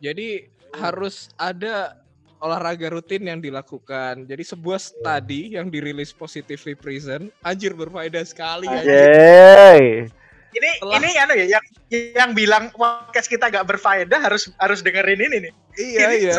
[0.00, 2.00] jadi harus ada
[2.40, 8.88] olahraga rutin yang dilakukan jadi sebuah studi yang dirilis Positively Prison anjir berfaedah sekali anjir.
[8.88, 10.08] Yeay.
[10.54, 15.18] Ini Telah- ini anu ya yang yang bilang podcast kita nggak berfaedah harus harus dengerin
[15.18, 15.52] ini nih.
[15.74, 16.34] iya Ini iya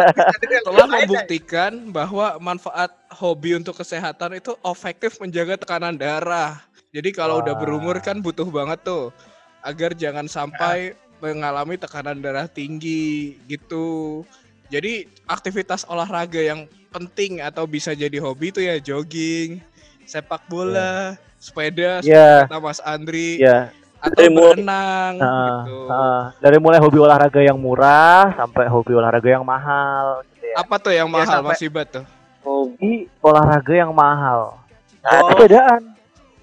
[0.68, 6.60] telah membuktikan bahwa manfaat hobi untuk kesehatan itu efektif menjaga tekanan darah.
[6.96, 7.60] Jadi kalau udah Wah.
[7.60, 9.12] berumur kan butuh banget tuh
[9.60, 14.24] agar jangan sampai mengalami tekanan darah tinggi gitu.
[14.72, 19.60] Jadi aktivitas olahraga yang penting atau bisa jadi hobi itu ya jogging,
[20.04, 22.48] sepak bola, sepeda, Iya.
[22.48, 23.68] kata Mas Andri, Iya.
[23.98, 25.78] atau Dari mulai- berenang Heeh, gitu.
[25.86, 26.20] heeh.
[26.40, 30.56] dari mulai hobi olahraga yang murah sampai hobi olahraga yang mahal gitu ya.
[30.56, 32.04] Apa tuh yang Ya, mahal sampai- Mas Ibat tuh?
[32.40, 34.56] Hobi olahraga yang mahal.
[35.04, 35.95] Nah, ada Golf.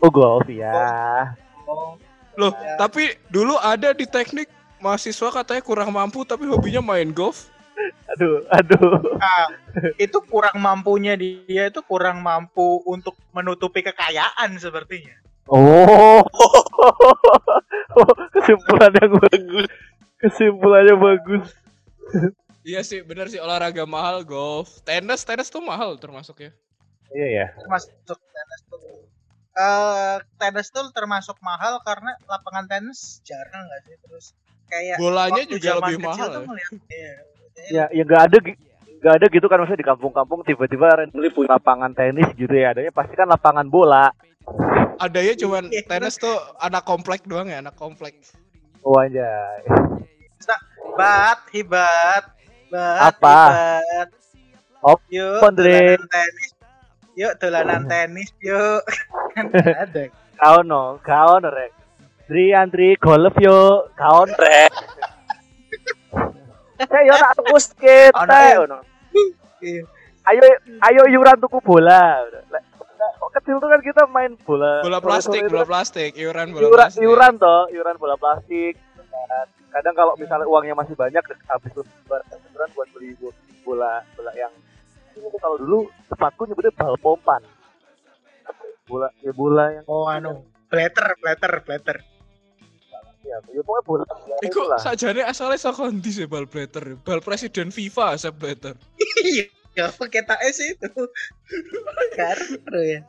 [0.04, 1.32] Oh, golf ya.
[1.64, 1.96] Oh,
[2.36, 2.76] Loh, Ya.
[2.76, 4.52] tapi dulu ada di teknik
[4.84, 7.48] mahasiswa katanya kurang mampu tapi hobinya main golf.
[8.12, 9.00] Aduh, aduh.
[9.16, 9.48] Nah,
[9.96, 15.16] itu kurang mampunya dia itu kurang mampu untuk menutupi kekayaan sepertinya.
[15.48, 16.20] Oh.
[18.36, 19.68] Kesimpulan yang bagus.
[20.20, 21.48] Kesimpulannya bagus.
[22.64, 24.84] Iya sih, bener sih olahraga mahal golf.
[24.84, 26.52] Tenis, tenis tuh mahal termasuk ya.
[27.14, 27.48] Iya ya.
[27.56, 28.80] Termasuk tenis tuh.
[29.54, 34.26] Eh, tenis tuh termasuk mahal karena lapangan tenis jarang nggak sih terus
[34.66, 36.48] kayak Bolanya juga zaman lebih kecil mahal tuh ya.
[36.50, 37.14] ngeliat- iya.
[37.70, 38.38] Ya, ya nggak ada
[38.98, 42.74] nggak ada gitu kan maksudnya di kampung-kampung tiba-tiba randomly punya lapangan tenis gitu ya.
[42.74, 44.10] Adanya pasti kan lapangan bola.
[44.98, 45.86] Ada ya cuman Iya.
[45.86, 48.18] tenis tuh anak komplek doang ya, anak komplek.
[48.82, 49.70] Oh anjay.
[50.94, 52.24] Bat, hibat,
[52.68, 53.38] bat, Apa?
[53.48, 54.08] hibat.
[54.82, 56.02] Op, yuk, tenis.
[57.14, 58.82] Yuk, dolanan tenis, yuk.
[59.34, 59.46] kan
[59.84, 60.04] ada.
[60.38, 61.74] Kau no, kau no rek.
[62.30, 64.72] Dri antri golf yo, kau no, rek.
[66.90, 68.66] Saya yo tak tuku skate, ya?
[69.64, 69.84] Iya.
[70.24, 70.42] Ayo
[70.92, 72.28] ayo iuran tuku bola.
[73.34, 74.84] Kecil tuh kan kita main bola.
[74.84, 77.04] Bola plastik, bola plastik, iuran bola iuran, plastik.
[77.04, 78.76] iuran toh, iuran bola plastik.
[79.00, 79.48] Kan.
[79.74, 81.82] Kadang kalau misalnya uangnya masih banyak habis itu
[82.52, 83.16] iuran buat beli
[83.64, 84.52] bola bola yang
[85.14, 87.42] ini tuh kalau dulu tempatku nyebutnya bal pompan.
[88.84, 90.44] Bola ya bola yang Oh, anu.
[90.68, 91.98] Plater, plater, plater.
[93.24, 94.06] ya, ya pokoknya bola.
[94.44, 97.00] Iku sajane asalnya saka ndi sih bal blatter?
[97.08, 98.76] Bal presiden FIFA Sepp Blatter.
[99.24, 99.48] Iya,
[99.80, 100.92] ya kita es itu.
[102.20, 103.00] Karena ya.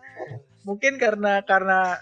[0.62, 1.98] Mungkin karena karena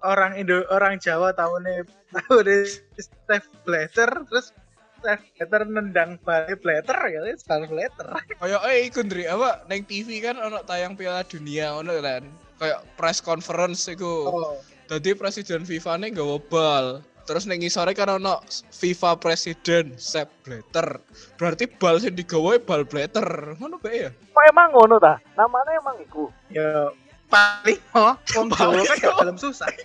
[0.00, 1.84] orang Indo orang Jawa tahunnya
[2.16, 2.58] tahunnya
[2.96, 4.56] Steve Blatter terus
[4.98, 8.08] Steve Blatter nendang balik Blatter ya Steve Blatter.
[8.40, 12.24] Kayak eh iku Ndri, apa neng TV kan ono tayang Piala Dunia ono kan.
[12.60, 14.28] Kayak press conference iku.
[14.28, 14.54] Oh.
[14.84, 17.00] Tadi presiden FIFA nih gak bal.
[17.24, 18.42] Terus ning ngisore kan ono
[18.74, 20.98] FIFA Presiden Sepp Blatter.
[21.38, 23.54] Berarti bal sing digawe bal Blatter.
[23.56, 24.10] Ngono bae ya?
[24.10, 25.22] Kok emang ngono ta?
[25.38, 26.26] Namanya emang iku.
[26.50, 26.90] Ya
[27.30, 29.70] paling oh, wong Jawa kan gak dalam susah.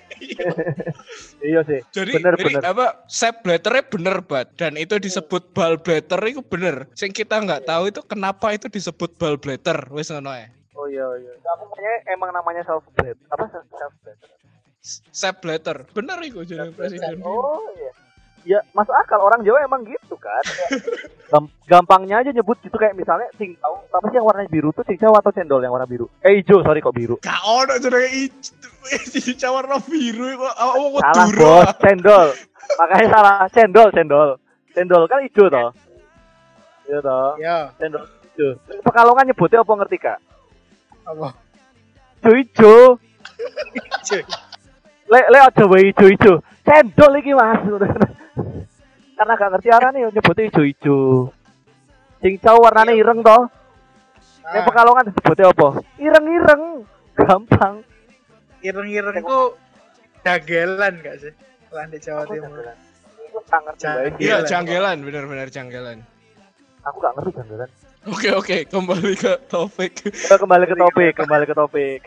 [1.45, 1.83] Iya sih.
[1.93, 2.63] Jadi, Bener, jadi bener.
[2.65, 6.89] apa Sepp Blatternya bener bat dan itu disebut bal Blatter itu bener.
[6.97, 9.77] Sing kita nggak tahu itu kenapa itu disebut bal Blatter.
[9.93, 10.49] Wes ngono ya.
[10.75, 11.33] Oh iya iya.
[11.55, 13.19] Aku punya emang namanya self blade.
[13.31, 14.19] Apa self blade?
[14.85, 15.81] Sepp Blatter.
[15.97, 17.23] Bener itu jadi presiden.
[17.25, 17.91] Oh iya.
[18.45, 20.43] Ya masuk akal orang Jawa emang gitu kan.
[21.71, 23.81] Gampangnya aja nyebut gitu kayak misalnya cincau.
[23.89, 26.05] Apa sih yang warna biru tuh cincau atau cendol yang warna biru?
[26.21, 27.17] Eh hijau, sorry kok biru.
[27.25, 28.29] Gak ono jenenge
[29.25, 32.27] ijo warna biru kok awak kok Salah bos, cendol.
[32.77, 34.29] Makanya salah, cendol, cendol.
[34.77, 35.69] Cendol kan hijau toh.
[36.85, 38.61] Iya toh, Ya, cendol hijau.
[38.85, 40.17] Pekalongan nyebutnya apa ngerti kak?
[41.05, 41.29] Apa?
[42.21, 42.41] Cuy.
[45.05, 46.41] Le le aja wae hijau.
[46.65, 47.61] Cendol iki mas.
[49.15, 50.99] Karena gak ngerti arane nyebutnya hijau hijau.
[52.25, 53.45] Cincau warnanya ireng toh.
[54.45, 55.67] Nek Ah, pekalongan disebutnya apa?
[55.97, 56.63] Ireng-ireng.
[57.17, 57.75] Gampang.
[58.61, 59.37] ireng-ireng itu
[60.25, 61.33] dagelan gak sih?
[61.69, 62.65] Kalau di Jawa Timur.
[62.65, 63.85] Aku gak ngerti.
[64.25, 64.49] Iya, Janggelan.
[64.49, 65.97] janggelan, bener-bener janggelan.
[66.81, 67.69] Aku gak ngerti janggelan.
[68.05, 69.97] Oke oke, kembali ke topik.
[69.97, 71.99] Kita kembali ke topik, kembali ke topik.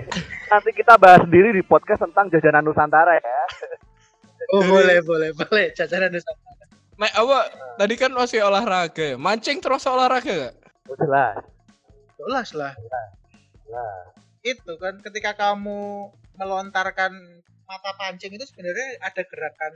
[0.46, 3.40] Nanti kita bahas sendiri di podcast tentang jajanan Nusantara ya.
[4.54, 5.74] Oh, boleh, boleh, boleh.
[5.74, 6.70] Jajanan Nusantara.
[7.02, 7.38] Mek apa
[7.82, 9.16] tadi kan masih olahraga ya.
[9.18, 10.54] Mancing terus olahraga gak?
[11.02, 11.42] Jelas.
[12.14, 12.72] Jelas lah.
[13.66, 14.06] Jelas.
[14.46, 17.10] Itu kan ketika kamu melontarkan
[17.66, 19.72] mata pancing itu sebenarnya ada gerakan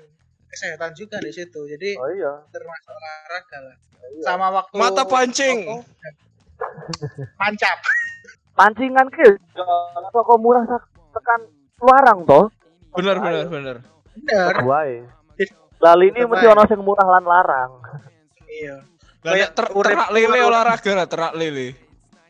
[0.52, 1.60] kesehatan juga di situ.
[1.64, 2.44] Jadi Oh iya.
[2.52, 3.76] termasuk olahraga lah.
[3.80, 4.22] Oh, iya.
[4.28, 5.58] Sama waktu Mata pancing.
[5.64, 5.80] Apa?
[7.40, 7.78] Pancap.
[8.58, 9.40] Pancingan ke
[10.12, 11.40] toko murah sak- tekan
[11.80, 12.52] luarang toh.
[12.92, 13.76] Bener bener bener.
[14.12, 14.54] Bener.
[14.68, 15.08] Wae.
[15.82, 17.72] Lali ini mesti ono sing murah lan larang.
[18.46, 18.76] Iya.
[19.24, 21.74] Lah ter terak lele olahraga lah, terak lele.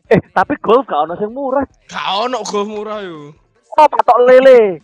[0.09, 1.67] Eh, tapi golf gak ono sing murah.
[1.85, 3.35] Gak ono golf murah yo.
[3.77, 4.81] Oh, patok lele.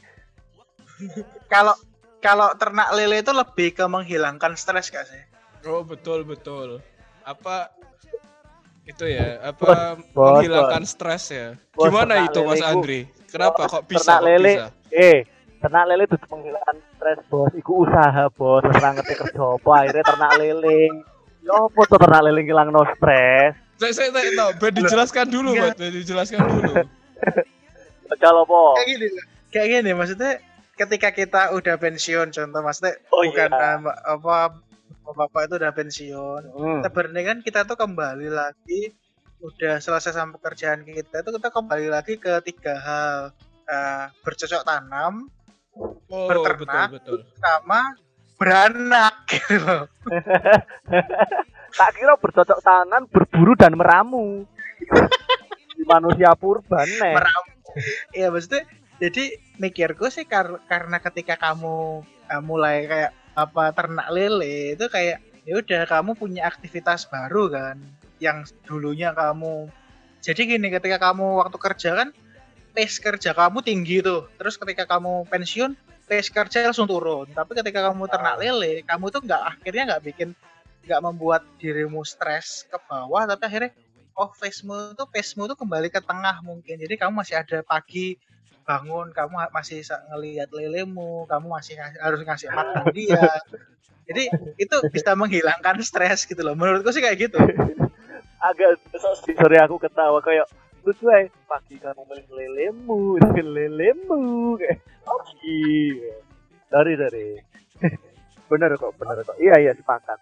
[1.53, 1.73] Kalau
[2.19, 5.21] kalau ternak lele itu lebih ke menghilangkan stres gak sih?
[5.67, 6.79] Oh betul betul.
[7.23, 7.71] Apa
[8.83, 9.39] itu ya?
[9.43, 11.47] Apa bos, menghilangkan stres ya?
[11.71, 12.61] Bos, Gimana itu Mas.
[12.63, 13.01] Andri?
[13.29, 14.17] Kenapa kok bisa?
[14.17, 14.53] Ternak Kok lele.
[14.55, 14.67] bisa?
[14.89, 15.19] Eh,
[15.59, 17.51] ternak lele itu menghilangkan stres, Bos.
[17.53, 18.63] Iku usaha, Bos.
[18.65, 20.81] Ora ngerti kerja apa, akhirnya ternak lele.
[21.39, 23.53] Ya apa tuh ternak lele ngilang no stres?
[23.79, 25.51] Saya saya saya tahu, biar dijelaskan dulu.
[25.55, 25.75] Bat.
[25.79, 26.73] Biar dijelaskan dulu.
[28.09, 28.59] Kerja apa?
[28.75, 29.07] Kayak gini.
[29.49, 30.31] Kayak gini maksudnya
[30.79, 33.59] ketika kita udah pensiun contoh maksudnya Oh, bukan iya.
[33.75, 34.55] nama- apa
[35.09, 36.41] bapak itu udah pensiun.
[36.49, 36.79] Hmm.
[36.79, 38.93] Sebenarnya kan kita tuh kembali lagi
[39.39, 43.19] udah selesai sama pekerjaan kita itu kita kembali lagi ke tiga hal
[43.65, 45.29] Eh, bercocok tanam
[46.07, 46.89] Oh, Berternak.
[46.91, 47.37] betul betul.
[47.37, 47.93] sama
[48.35, 49.85] beranak gitu loh.
[51.69, 54.43] Tak kira bercocok tangan, berburu dan meramu.
[55.85, 57.13] Manusia purba nih.
[57.13, 57.51] Meramu.
[58.11, 58.65] Iya maksudnya
[58.97, 65.21] jadi mikirku sih kar- karena ketika kamu eh, mulai kayak apa ternak lele itu kayak
[65.43, 67.77] ya udah kamu punya aktivitas baru kan
[68.19, 69.67] yang dulunya kamu
[70.19, 72.09] jadi gini ketika kamu waktu kerja kan
[72.75, 75.75] pace kerja kamu tinggi tuh terus ketika kamu pensiun
[76.07, 80.29] pace kerja langsung turun tapi ketika kamu ternak lele kamu tuh nggak akhirnya nggak bikin
[80.87, 83.71] nggak membuat dirimu stres ke bawah tapi akhirnya
[84.19, 88.19] oh pace-mu tuh pace-mu tuh kembali ke tengah mungkin jadi kamu masih ada pagi
[88.69, 89.81] bangun kamu masih
[90.13, 93.25] ngelihat lelemu kamu masih ngas- harus ngasih makan dia
[94.05, 94.29] jadi
[94.61, 97.41] itu bisa menghilangkan stres gitu loh menurutku sih kayak gitu
[98.39, 98.79] Agak
[99.35, 100.47] sorry aku ketawa kayak
[100.87, 101.27] lucu aja.
[101.43, 105.67] Pagi kamu beli lelemu, beli lelemu kayak pagi.
[106.71, 107.27] Dari dari.
[108.49, 109.35] bener kok, bener kok.
[109.43, 110.17] Iya iya sepakat.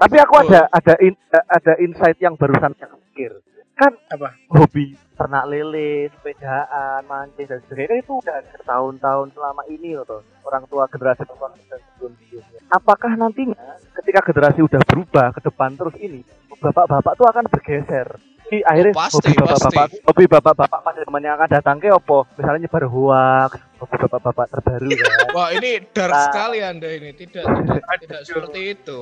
[0.00, 3.34] Tapi aku ada ada in, ada insight yang barusan saya pikir.
[3.80, 4.28] Kan Apa?
[4.52, 10.20] hobi ternak lele, sepedaan, mancing dan sebagainya itu udah ada tahun-tahun selama ini loh toh.
[10.44, 12.68] Orang tua generasi tua dan sebelum-sebelumnya.
[12.68, 13.56] Apakah nantinya
[14.00, 16.20] ketika generasi udah berubah ke depan terus ini,
[16.60, 18.08] bapak-bapak tuh akan bergeser.
[18.50, 22.26] Jadi akhirnya pasti, hobi bapak-bapak, hobi bapak-bapak pada zaman yang akan datang ke opo?
[22.34, 25.10] Misalnya nyebar hoax, hobi bapak-bapak terbaru kan.
[25.32, 26.24] Wah ini dark Nah.
[26.28, 28.98] sekali anda ini tidak tidak, tidak seperti itu.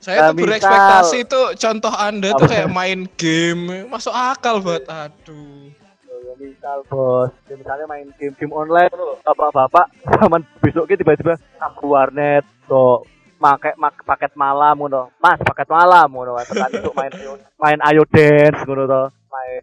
[0.00, 5.72] Saya Nah, tuh berekspektasi itu contoh anda tuh kayak main game masuk akal buat aduh.
[6.36, 13.08] Misal bos, ya, misalnya main game-game online loh, bapak-bapak zaman besoknya tiba-tiba ke warnet, tuh
[13.40, 15.16] pakai mak paket malam ngono.
[15.16, 16.36] Mas, paket malam ngono.
[16.44, 17.12] Tekan itu main
[17.56, 19.02] main Ayo Dance ngono to.
[19.32, 19.60] Main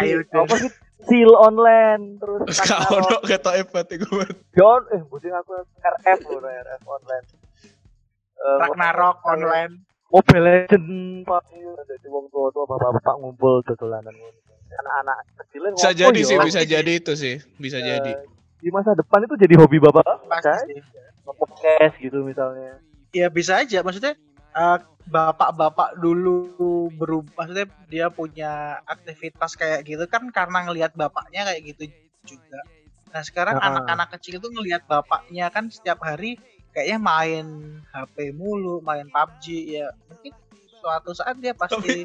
[0.00, 0.72] Ayo Apa sih
[1.04, 3.92] seal online terus gak ono hebat Bat.
[4.56, 5.52] John eh buding aku
[5.84, 7.24] RF loh RF online
[8.34, 9.72] Eh, Ragnarok online.
[10.10, 10.88] Mobile Legend
[11.24, 11.42] Pak
[11.84, 14.14] jadi wong tua tua bapak-bapak ngumpul dodolanan
[14.74, 16.26] anak-anak kecilnya Bisa ngopo jadi yo.
[16.26, 18.12] sih, bisa jadi itu sih, bisa Eh, jadi.
[18.58, 23.82] di masa depan itu jadi hobi bapak Pasti kan podcast gitu misalnya Ya bisa aja
[23.82, 24.14] maksudnya
[24.54, 26.48] eh, bapak-bapak dulu
[26.90, 31.90] berubah maksudnya dia punya aktivitas kayak gitu kan karena ngelihat bapaknya kayak gitu
[32.24, 32.60] juga.
[33.12, 36.34] Nah, sekarang anak-anak kecil itu ngelihat bapaknya kan setiap hari
[36.74, 37.46] kayaknya main
[37.94, 39.88] HP mulu, main PUBG ya.
[40.10, 40.32] Mungkin
[40.82, 42.04] suatu saat dia pasti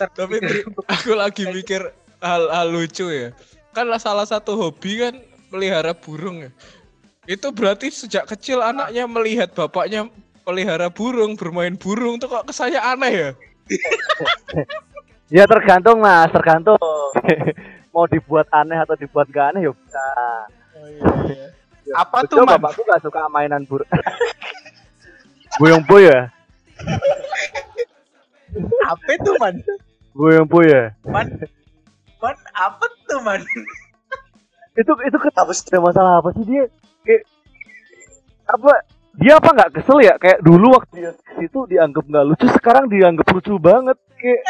[0.00, 0.60] Tapi Tri,
[0.96, 1.92] aku lagi mikir
[2.24, 3.30] hal-hal lucu ya.
[3.76, 5.14] Kan lah salah satu hobi kan
[5.52, 6.50] pelihara burung ya.
[7.28, 10.08] Itu berarti sejak kecil anaknya melihat bapaknya
[10.42, 13.30] pelihara burung, bermain burung tuh kok kesannya aneh ya.
[15.26, 16.78] ya tergantung mas tergantung
[17.94, 20.06] mau dibuat aneh atau dibuat gak aneh ya bisa
[21.94, 22.58] apa Betul, tuh man?
[22.58, 23.82] bapakku gak suka mainan bur
[25.60, 26.28] Boyong boy ya
[28.86, 29.54] Apa tuh man?
[30.12, 31.26] Boyong boy ya Man,
[32.18, 33.40] man apa tuh man?
[34.76, 36.68] itu itu kenapa sih ada masalah apa sih dia
[37.00, 37.24] kayak
[38.44, 38.70] apa
[39.16, 43.24] dia apa nggak kesel ya kayak dulu waktu dia situ dianggap nggak lucu sekarang dianggap
[43.32, 44.42] lucu banget kayak.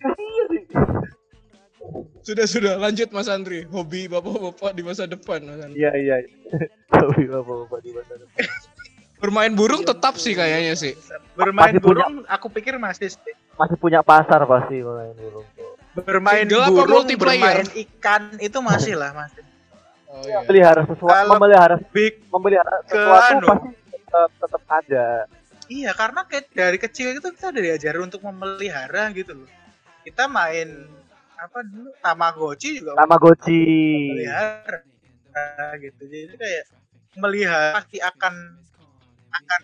[2.20, 5.80] Sudah sudah lanjut Mas Andri, hobi bapak-bapak di masa depan Mas Andri.
[5.80, 6.16] iya iya
[6.92, 8.36] tapi bapak-bapak di masa depan
[9.16, 10.96] Bermain burung tetap sih kayaknya sih.
[11.34, 13.34] Bermain Masih punya- burung, aku pikir masih sih.
[13.54, 15.44] masih punya pasar pasti main burung
[15.92, 17.60] bermain Single burung, multiplayer?
[17.60, 19.42] bermain ikan itu masih lah masih.
[20.06, 20.40] Oh iya.
[20.42, 23.46] melihara sesuatu Kalau- memelihara Big memelihara Ke sesuatu anu.
[23.46, 25.06] pasti tetap, tetap ada
[25.66, 29.46] Iya, karena kayak dari kecil itu kita udah diajarin untuk memelihara gitu loh.
[30.02, 30.66] Kita main
[31.40, 31.88] apa dulu?
[32.04, 33.64] Tamagotchi juga Tamagotchi.
[34.12, 34.78] Memelihara
[35.30, 36.02] Nah, gitu.
[36.10, 36.64] Jadi kayak
[37.16, 38.34] melihara pasti akan
[39.30, 39.60] akan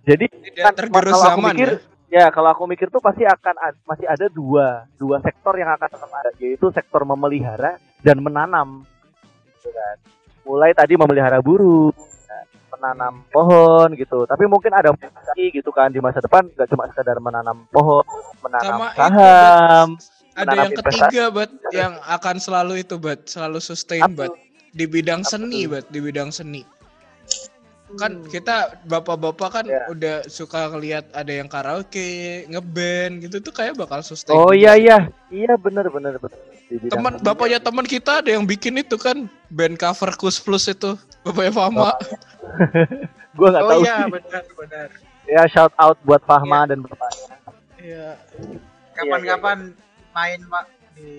[0.00, 0.24] jadi
[0.60, 1.70] kan tergerus kalau aku zaman mikir
[2.08, 2.24] ya.
[2.24, 6.10] ya kalau aku mikir tuh pasti akan masih ada dua dua sektor yang akan tetap
[6.10, 8.84] ada yaitu sektor memelihara dan menanam.
[9.56, 9.96] Gitu kan.
[10.44, 11.92] Mulai tadi memelihara burung
[12.28, 12.40] ya,
[12.76, 14.24] menanam pohon gitu.
[14.24, 18.04] Tapi mungkin ada lagi gitu kan di masa depan nggak cuma sekedar menanam pohon
[18.40, 19.88] menanam Sama itu, saham
[20.32, 24.30] Ada yang ketiga, Bat, yang akan selalu itu, Bat, selalu sustain, Bat,
[24.70, 26.62] di bidang seni, Bat, di bidang seni.
[27.90, 29.82] Kan kita bapak-bapak kan Ya.
[29.90, 34.30] udah suka ngelihat ada yang karaoke, ngeband gitu tuh kayak bakal sustain.
[34.30, 36.38] oh iya iya iya bener bener bener
[36.86, 40.94] Teman bapaknya teman kita ada yang bikin itu kan band cover Kus Plus itu.
[41.26, 41.90] Bapaknya Fama.
[43.34, 44.88] gua nggak Oh tahu iya, sih benar benar.
[45.26, 47.26] ya shout out buat Fahma dan bapaknya
[47.76, 48.08] Iya.
[48.94, 49.74] Kapan-kapan
[50.10, 51.12] main Pak di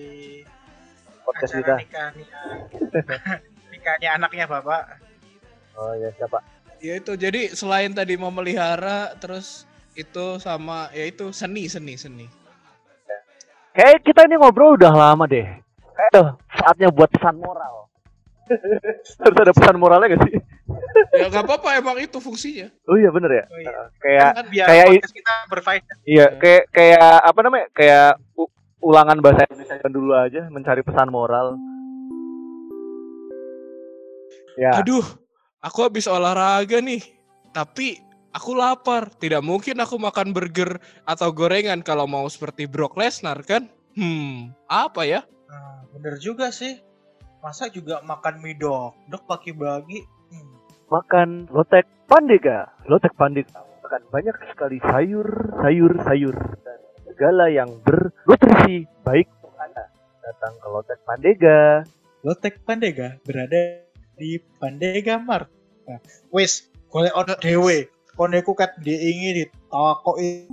[1.22, 2.48] podcast acara kita nikah
[3.72, 4.82] nikahnya anaknya Bapak.
[5.78, 6.40] oh ya siapa
[6.82, 12.26] Ya itu jadi selain tadi memelihara terus itu sama ya itu seni seni seni.
[13.70, 15.46] Kayak kita ini ngobrol udah lama deh.
[15.94, 17.86] Kayak udah saatnya buat pesan moral.
[19.22, 20.36] Harus ada pesan moralnya gak sih?
[21.12, 22.66] Ya nggak apa-apa emang itu fungsinya.
[22.88, 23.44] Oh iya bener ya.
[23.46, 23.72] Oh iya.
[24.02, 25.96] Kayak Kan Biar kayak kita berfaedah.
[26.02, 27.66] iya kayak kayak apa namanya?
[27.72, 28.10] Kayak
[28.82, 31.56] ulangan bahasa Indonesia dulu aja mencari pesan moral.
[34.58, 34.82] Ya.
[34.82, 35.06] Aduh,
[35.62, 37.00] aku habis olahraga nih.
[37.54, 38.02] Tapi
[38.34, 39.08] aku lapar.
[39.08, 40.76] Tidak mungkin aku makan burger
[41.08, 43.70] atau gorengan kalau mau seperti Brock Lesnar kan?
[43.96, 45.24] Hmm, apa ya?
[45.48, 46.82] Nah, bener juga sih.
[47.40, 50.04] Masa juga makan mie dok, dok pagi-pagi.
[50.30, 50.52] Hmm.
[50.92, 52.70] Makan lotek pandega.
[52.86, 55.28] Lotek pandega makan banyak sekali sayur,
[55.60, 56.71] sayur, sayur dan
[57.12, 59.84] segala yang bernutrisi baik untuk Anda.
[60.24, 61.60] Datang ke Lotek Pandega.
[62.24, 63.84] Lotek Pandega berada
[64.16, 65.52] di Pandega Mart.
[65.84, 66.00] Nah,
[66.32, 67.92] wis, golek on dewe.
[68.16, 70.48] Koneku kat diingi di toko i-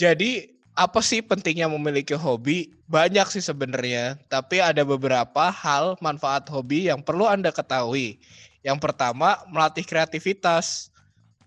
[0.00, 2.72] Jadi apa sih pentingnya memiliki hobi?
[2.88, 8.20] Banyak sih sebenarnya, tapi ada beberapa hal manfaat hobi yang perlu Anda ketahui.
[8.60, 10.91] Yang pertama, melatih kreativitas.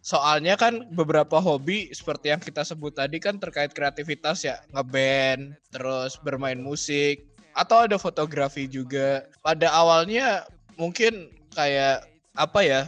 [0.06, 6.22] Soalnya kan beberapa hobi seperti yang kita sebut tadi kan terkait kreativitas ya, ngeband, terus
[6.22, 7.26] bermain musik,
[7.58, 9.26] atau ada fotografi juga.
[9.42, 10.46] Pada awalnya
[10.78, 12.06] mungkin kayak
[12.38, 12.82] apa ya,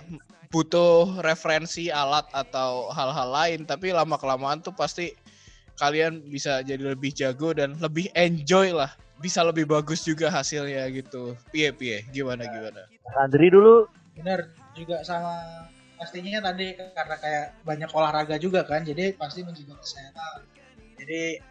[0.54, 5.18] butuh referensi alat atau hal-hal lain, tapi lama kelamaan tuh pasti
[5.82, 8.94] kalian bisa jadi lebih jago dan lebih enjoy lah.
[9.18, 11.34] Bisa lebih bagus juga hasilnya gitu.
[11.50, 12.06] Piye piye?
[12.14, 12.86] Gimana gimana?
[13.18, 13.90] Andri dulu.
[14.14, 15.66] Bener juga sama
[15.98, 20.46] pastinya tadi karena kayak banyak olahraga juga kan jadi pasti menjaga kesehatan
[20.98, 21.42] jadi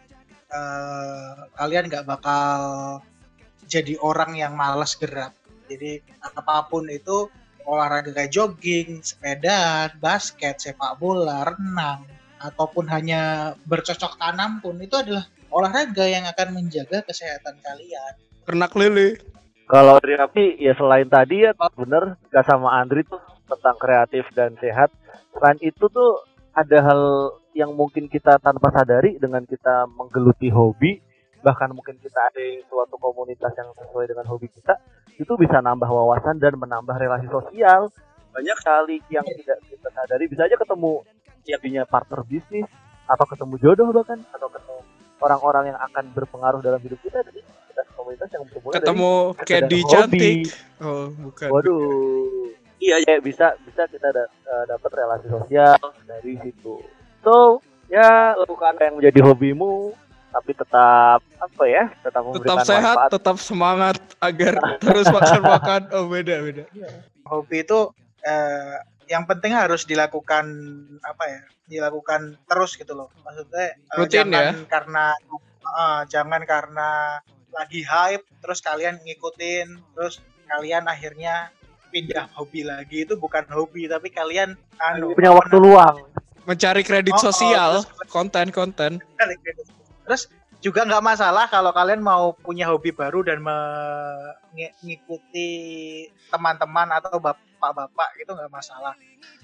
[0.51, 2.59] eh, kalian nggak bakal
[3.67, 5.35] jadi orang yang malas gerak.
[5.67, 7.27] Jadi apa pun itu
[7.67, 12.07] olahraga kayak jogging, sepeda, basket, sepak bola, renang,
[12.39, 18.13] ataupun hanya bercocok tanam pun itu adalah olahraga yang akan menjaga kesehatan kalian.
[18.47, 19.19] Ternak lele.
[19.67, 24.53] Kalau dari Api ya selain tadi ya bener gak sama Andri tuh tentang kreatif dan
[24.59, 24.91] sehat.
[25.33, 26.21] Selain itu tuh
[26.51, 27.01] ada hal
[27.55, 31.01] yang mungkin kita tanpa sadari dengan kita menggeluti hobi
[31.45, 34.73] bahkan mungkin kita ada suatu komunitas yang sesuai dengan hobi kita
[35.21, 37.93] itu bisa nambah wawasan dan menambah relasi sosial
[38.33, 41.05] banyak sekali yang tidak kita sadari bisa aja ketemu
[41.45, 42.65] yang punya partner bisnis
[43.05, 44.81] atau ketemu jodoh bahkan atau ketemu
[45.21, 47.41] orang-orang yang akan berpengaruh dalam hidup kita dari
[48.07, 49.79] komunitas yang bermula dari Ketemu hobi.
[49.91, 50.37] cantik.
[50.79, 51.47] Oh, bukan.
[51.51, 52.56] Waduh.
[52.77, 56.77] Iya ya bisa bisa kita da- eh, dapat relasi sosial dari situ.
[57.25, 57.59] So
[57.89, 59.95] ya lakukan yang menjadi hobimu
[60.27, 63.09] tapi tetap apa ya tetap Tetap sehat, manfaat.
[63.09, 64.53] tetap semangat agar
[64.85, 65.89] terus makan-makan.
[65.95, 66.63] Oh, beda, beda.
[67.25, 67.79] Hobi itu
[68.21, 68.77] eh,
[69.09, 70.45] yang penting harus dilakukan
[71.01, 71.41] apa ya?
[71.67, 73.09] Dilakukan terus gitu loh.
[73.25, 74.53] Maksudnya eh, Rutin jangan ya?
[74.69, 75.05] karena
[75.65, 76.89] eh, jangan karena
[77.49, 81.49] lagi hype terus kalian ngikutin terus kalian akhirnya
[81.97, 85.97] pindah hobi lagi itu bukan hobi tapi kalian anu punya waktu luang.
[86.45, 89.01] Mencari kredit Oh, oh, sosial, terus- konten-konten.
[90.05, 93.41] Terus juga nggak masalah kalau kalian mau punya hobi baru dan
[94.53, 95.49] mengikuti
[96.29, 98.93] teman-teman atau bapak-bapak itu nggak masalah.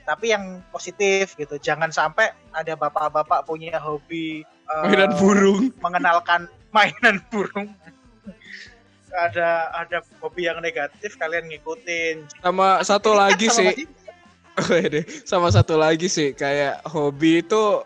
[0.06, 4.46] Tapi yang positif gitu, jangan sampai ada bapak-bapak punya hobi
[4.88, 5.76] Mainan burung.
[5.82, 7.68] mengenalkan mainan burung.
[9.14, 12.26] Ada ada hobi yang negatif kalian ngikutin.
[12.42, 13.86] Sama satu lagi Sama sih,
[15.26, 16.34] sama satu lagi sih.
[16.34, 17.82] Kayak hobi itu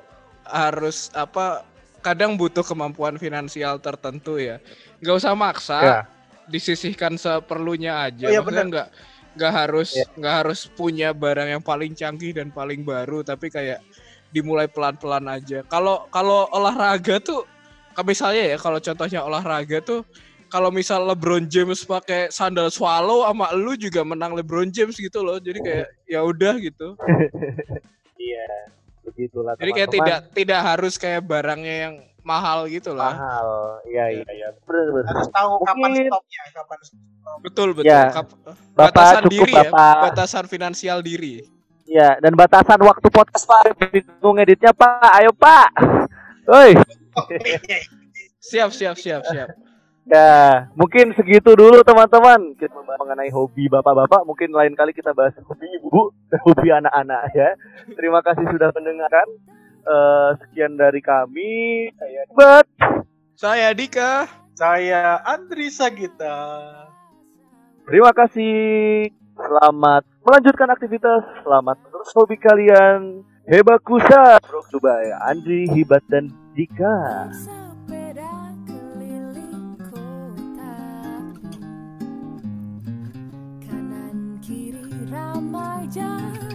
[0.48, 1.68] harus apa
[2.00, 4.64] kadang butuh kemampuan finansial tertentu ya.
[5.04, 6.00] Nggak usah maksa Ya.
[6.48, 8.28] disisihkan seperlunya aja.
[8.28, 8.88] Oh, iya, Maksudnya nggak
[9.38, 10.06] nggak harus Ya.
[10.18, 13.84] nggak harus punya barang yang paling canggih dan paling baru tapi kayak
[14.32, 15.64] dimulai pelan-pelan aja.
[15.68, 17.44] Kalau kalau olahraga tuh
[18.06, 20.04] misalnya ya kalau contohnya olahraga tuh
[20.48, 25.38] kalau misal LeBron James pakai sandal swallow sama lu juga menang LeBron James gitu loh
[25.38, 26.96] jadi kayak ya udah gitu
[28.18, 28.48] Iya.
[29.06, 33.16] Begitulah Jadi kayak tidak tidak harus kayak barangnya yang mahal gitu lah.
[33.16, 33.48] mahal.
[33.88, 34.48] Iya iya iya.
[34.68, 35.08] Benar benar.
[35.16, 37.38] harus tahu kapan Mungkin- stopnya, kapan stop.
[37.40, 37.88] Betul betul.
[37.88, 39.96] Ya, Kap- Bapak batasan cukup diri ya, Bapak.
[40.12, 41.36] batasan finansial diri.
[41.88, 43.80] Iya, dan batasan waktu podcast Pak.
[43.80, 45.08] Bingung editnya Pak.
[45.14, 45.68] Ayo Pak.
[46.52, 46.76] Woi.
[48.40, 49.50] Siap siap siap siap.
[50.08, 52.56] Ya, mungkin segitu dulu teman-teman.
[52.56, 54.24] Kita membahas mengenai hobi bapak-bapak.
[54.24, 56.16] Mungkin lain kali kita bahas hobi ibu,
[56.48, 57.52] hobi anak-anak ya.
[57.92, 59.28] Terima kasih sudah mendengarkan.
[59.88, 61.92] Eh, sekian dari kami.
[61.96, 62.68] Saya Bet.
[63.36, 64.28] Saya Dika.
[64.56, 66.40] Saya Andri Sagita.
[67.88, 69.12] Terima kasih.
[69.38, 71.24] Selamat melanjutkan aktivitas.
[71.44, 73.24] Selamat terus hobi kalian.
[73.48, 74.44] Hebakusa.
[74.44, 77.32] Bro Dubai, Andri, Hibat dan Dika.
[85.90, 86.47] 家。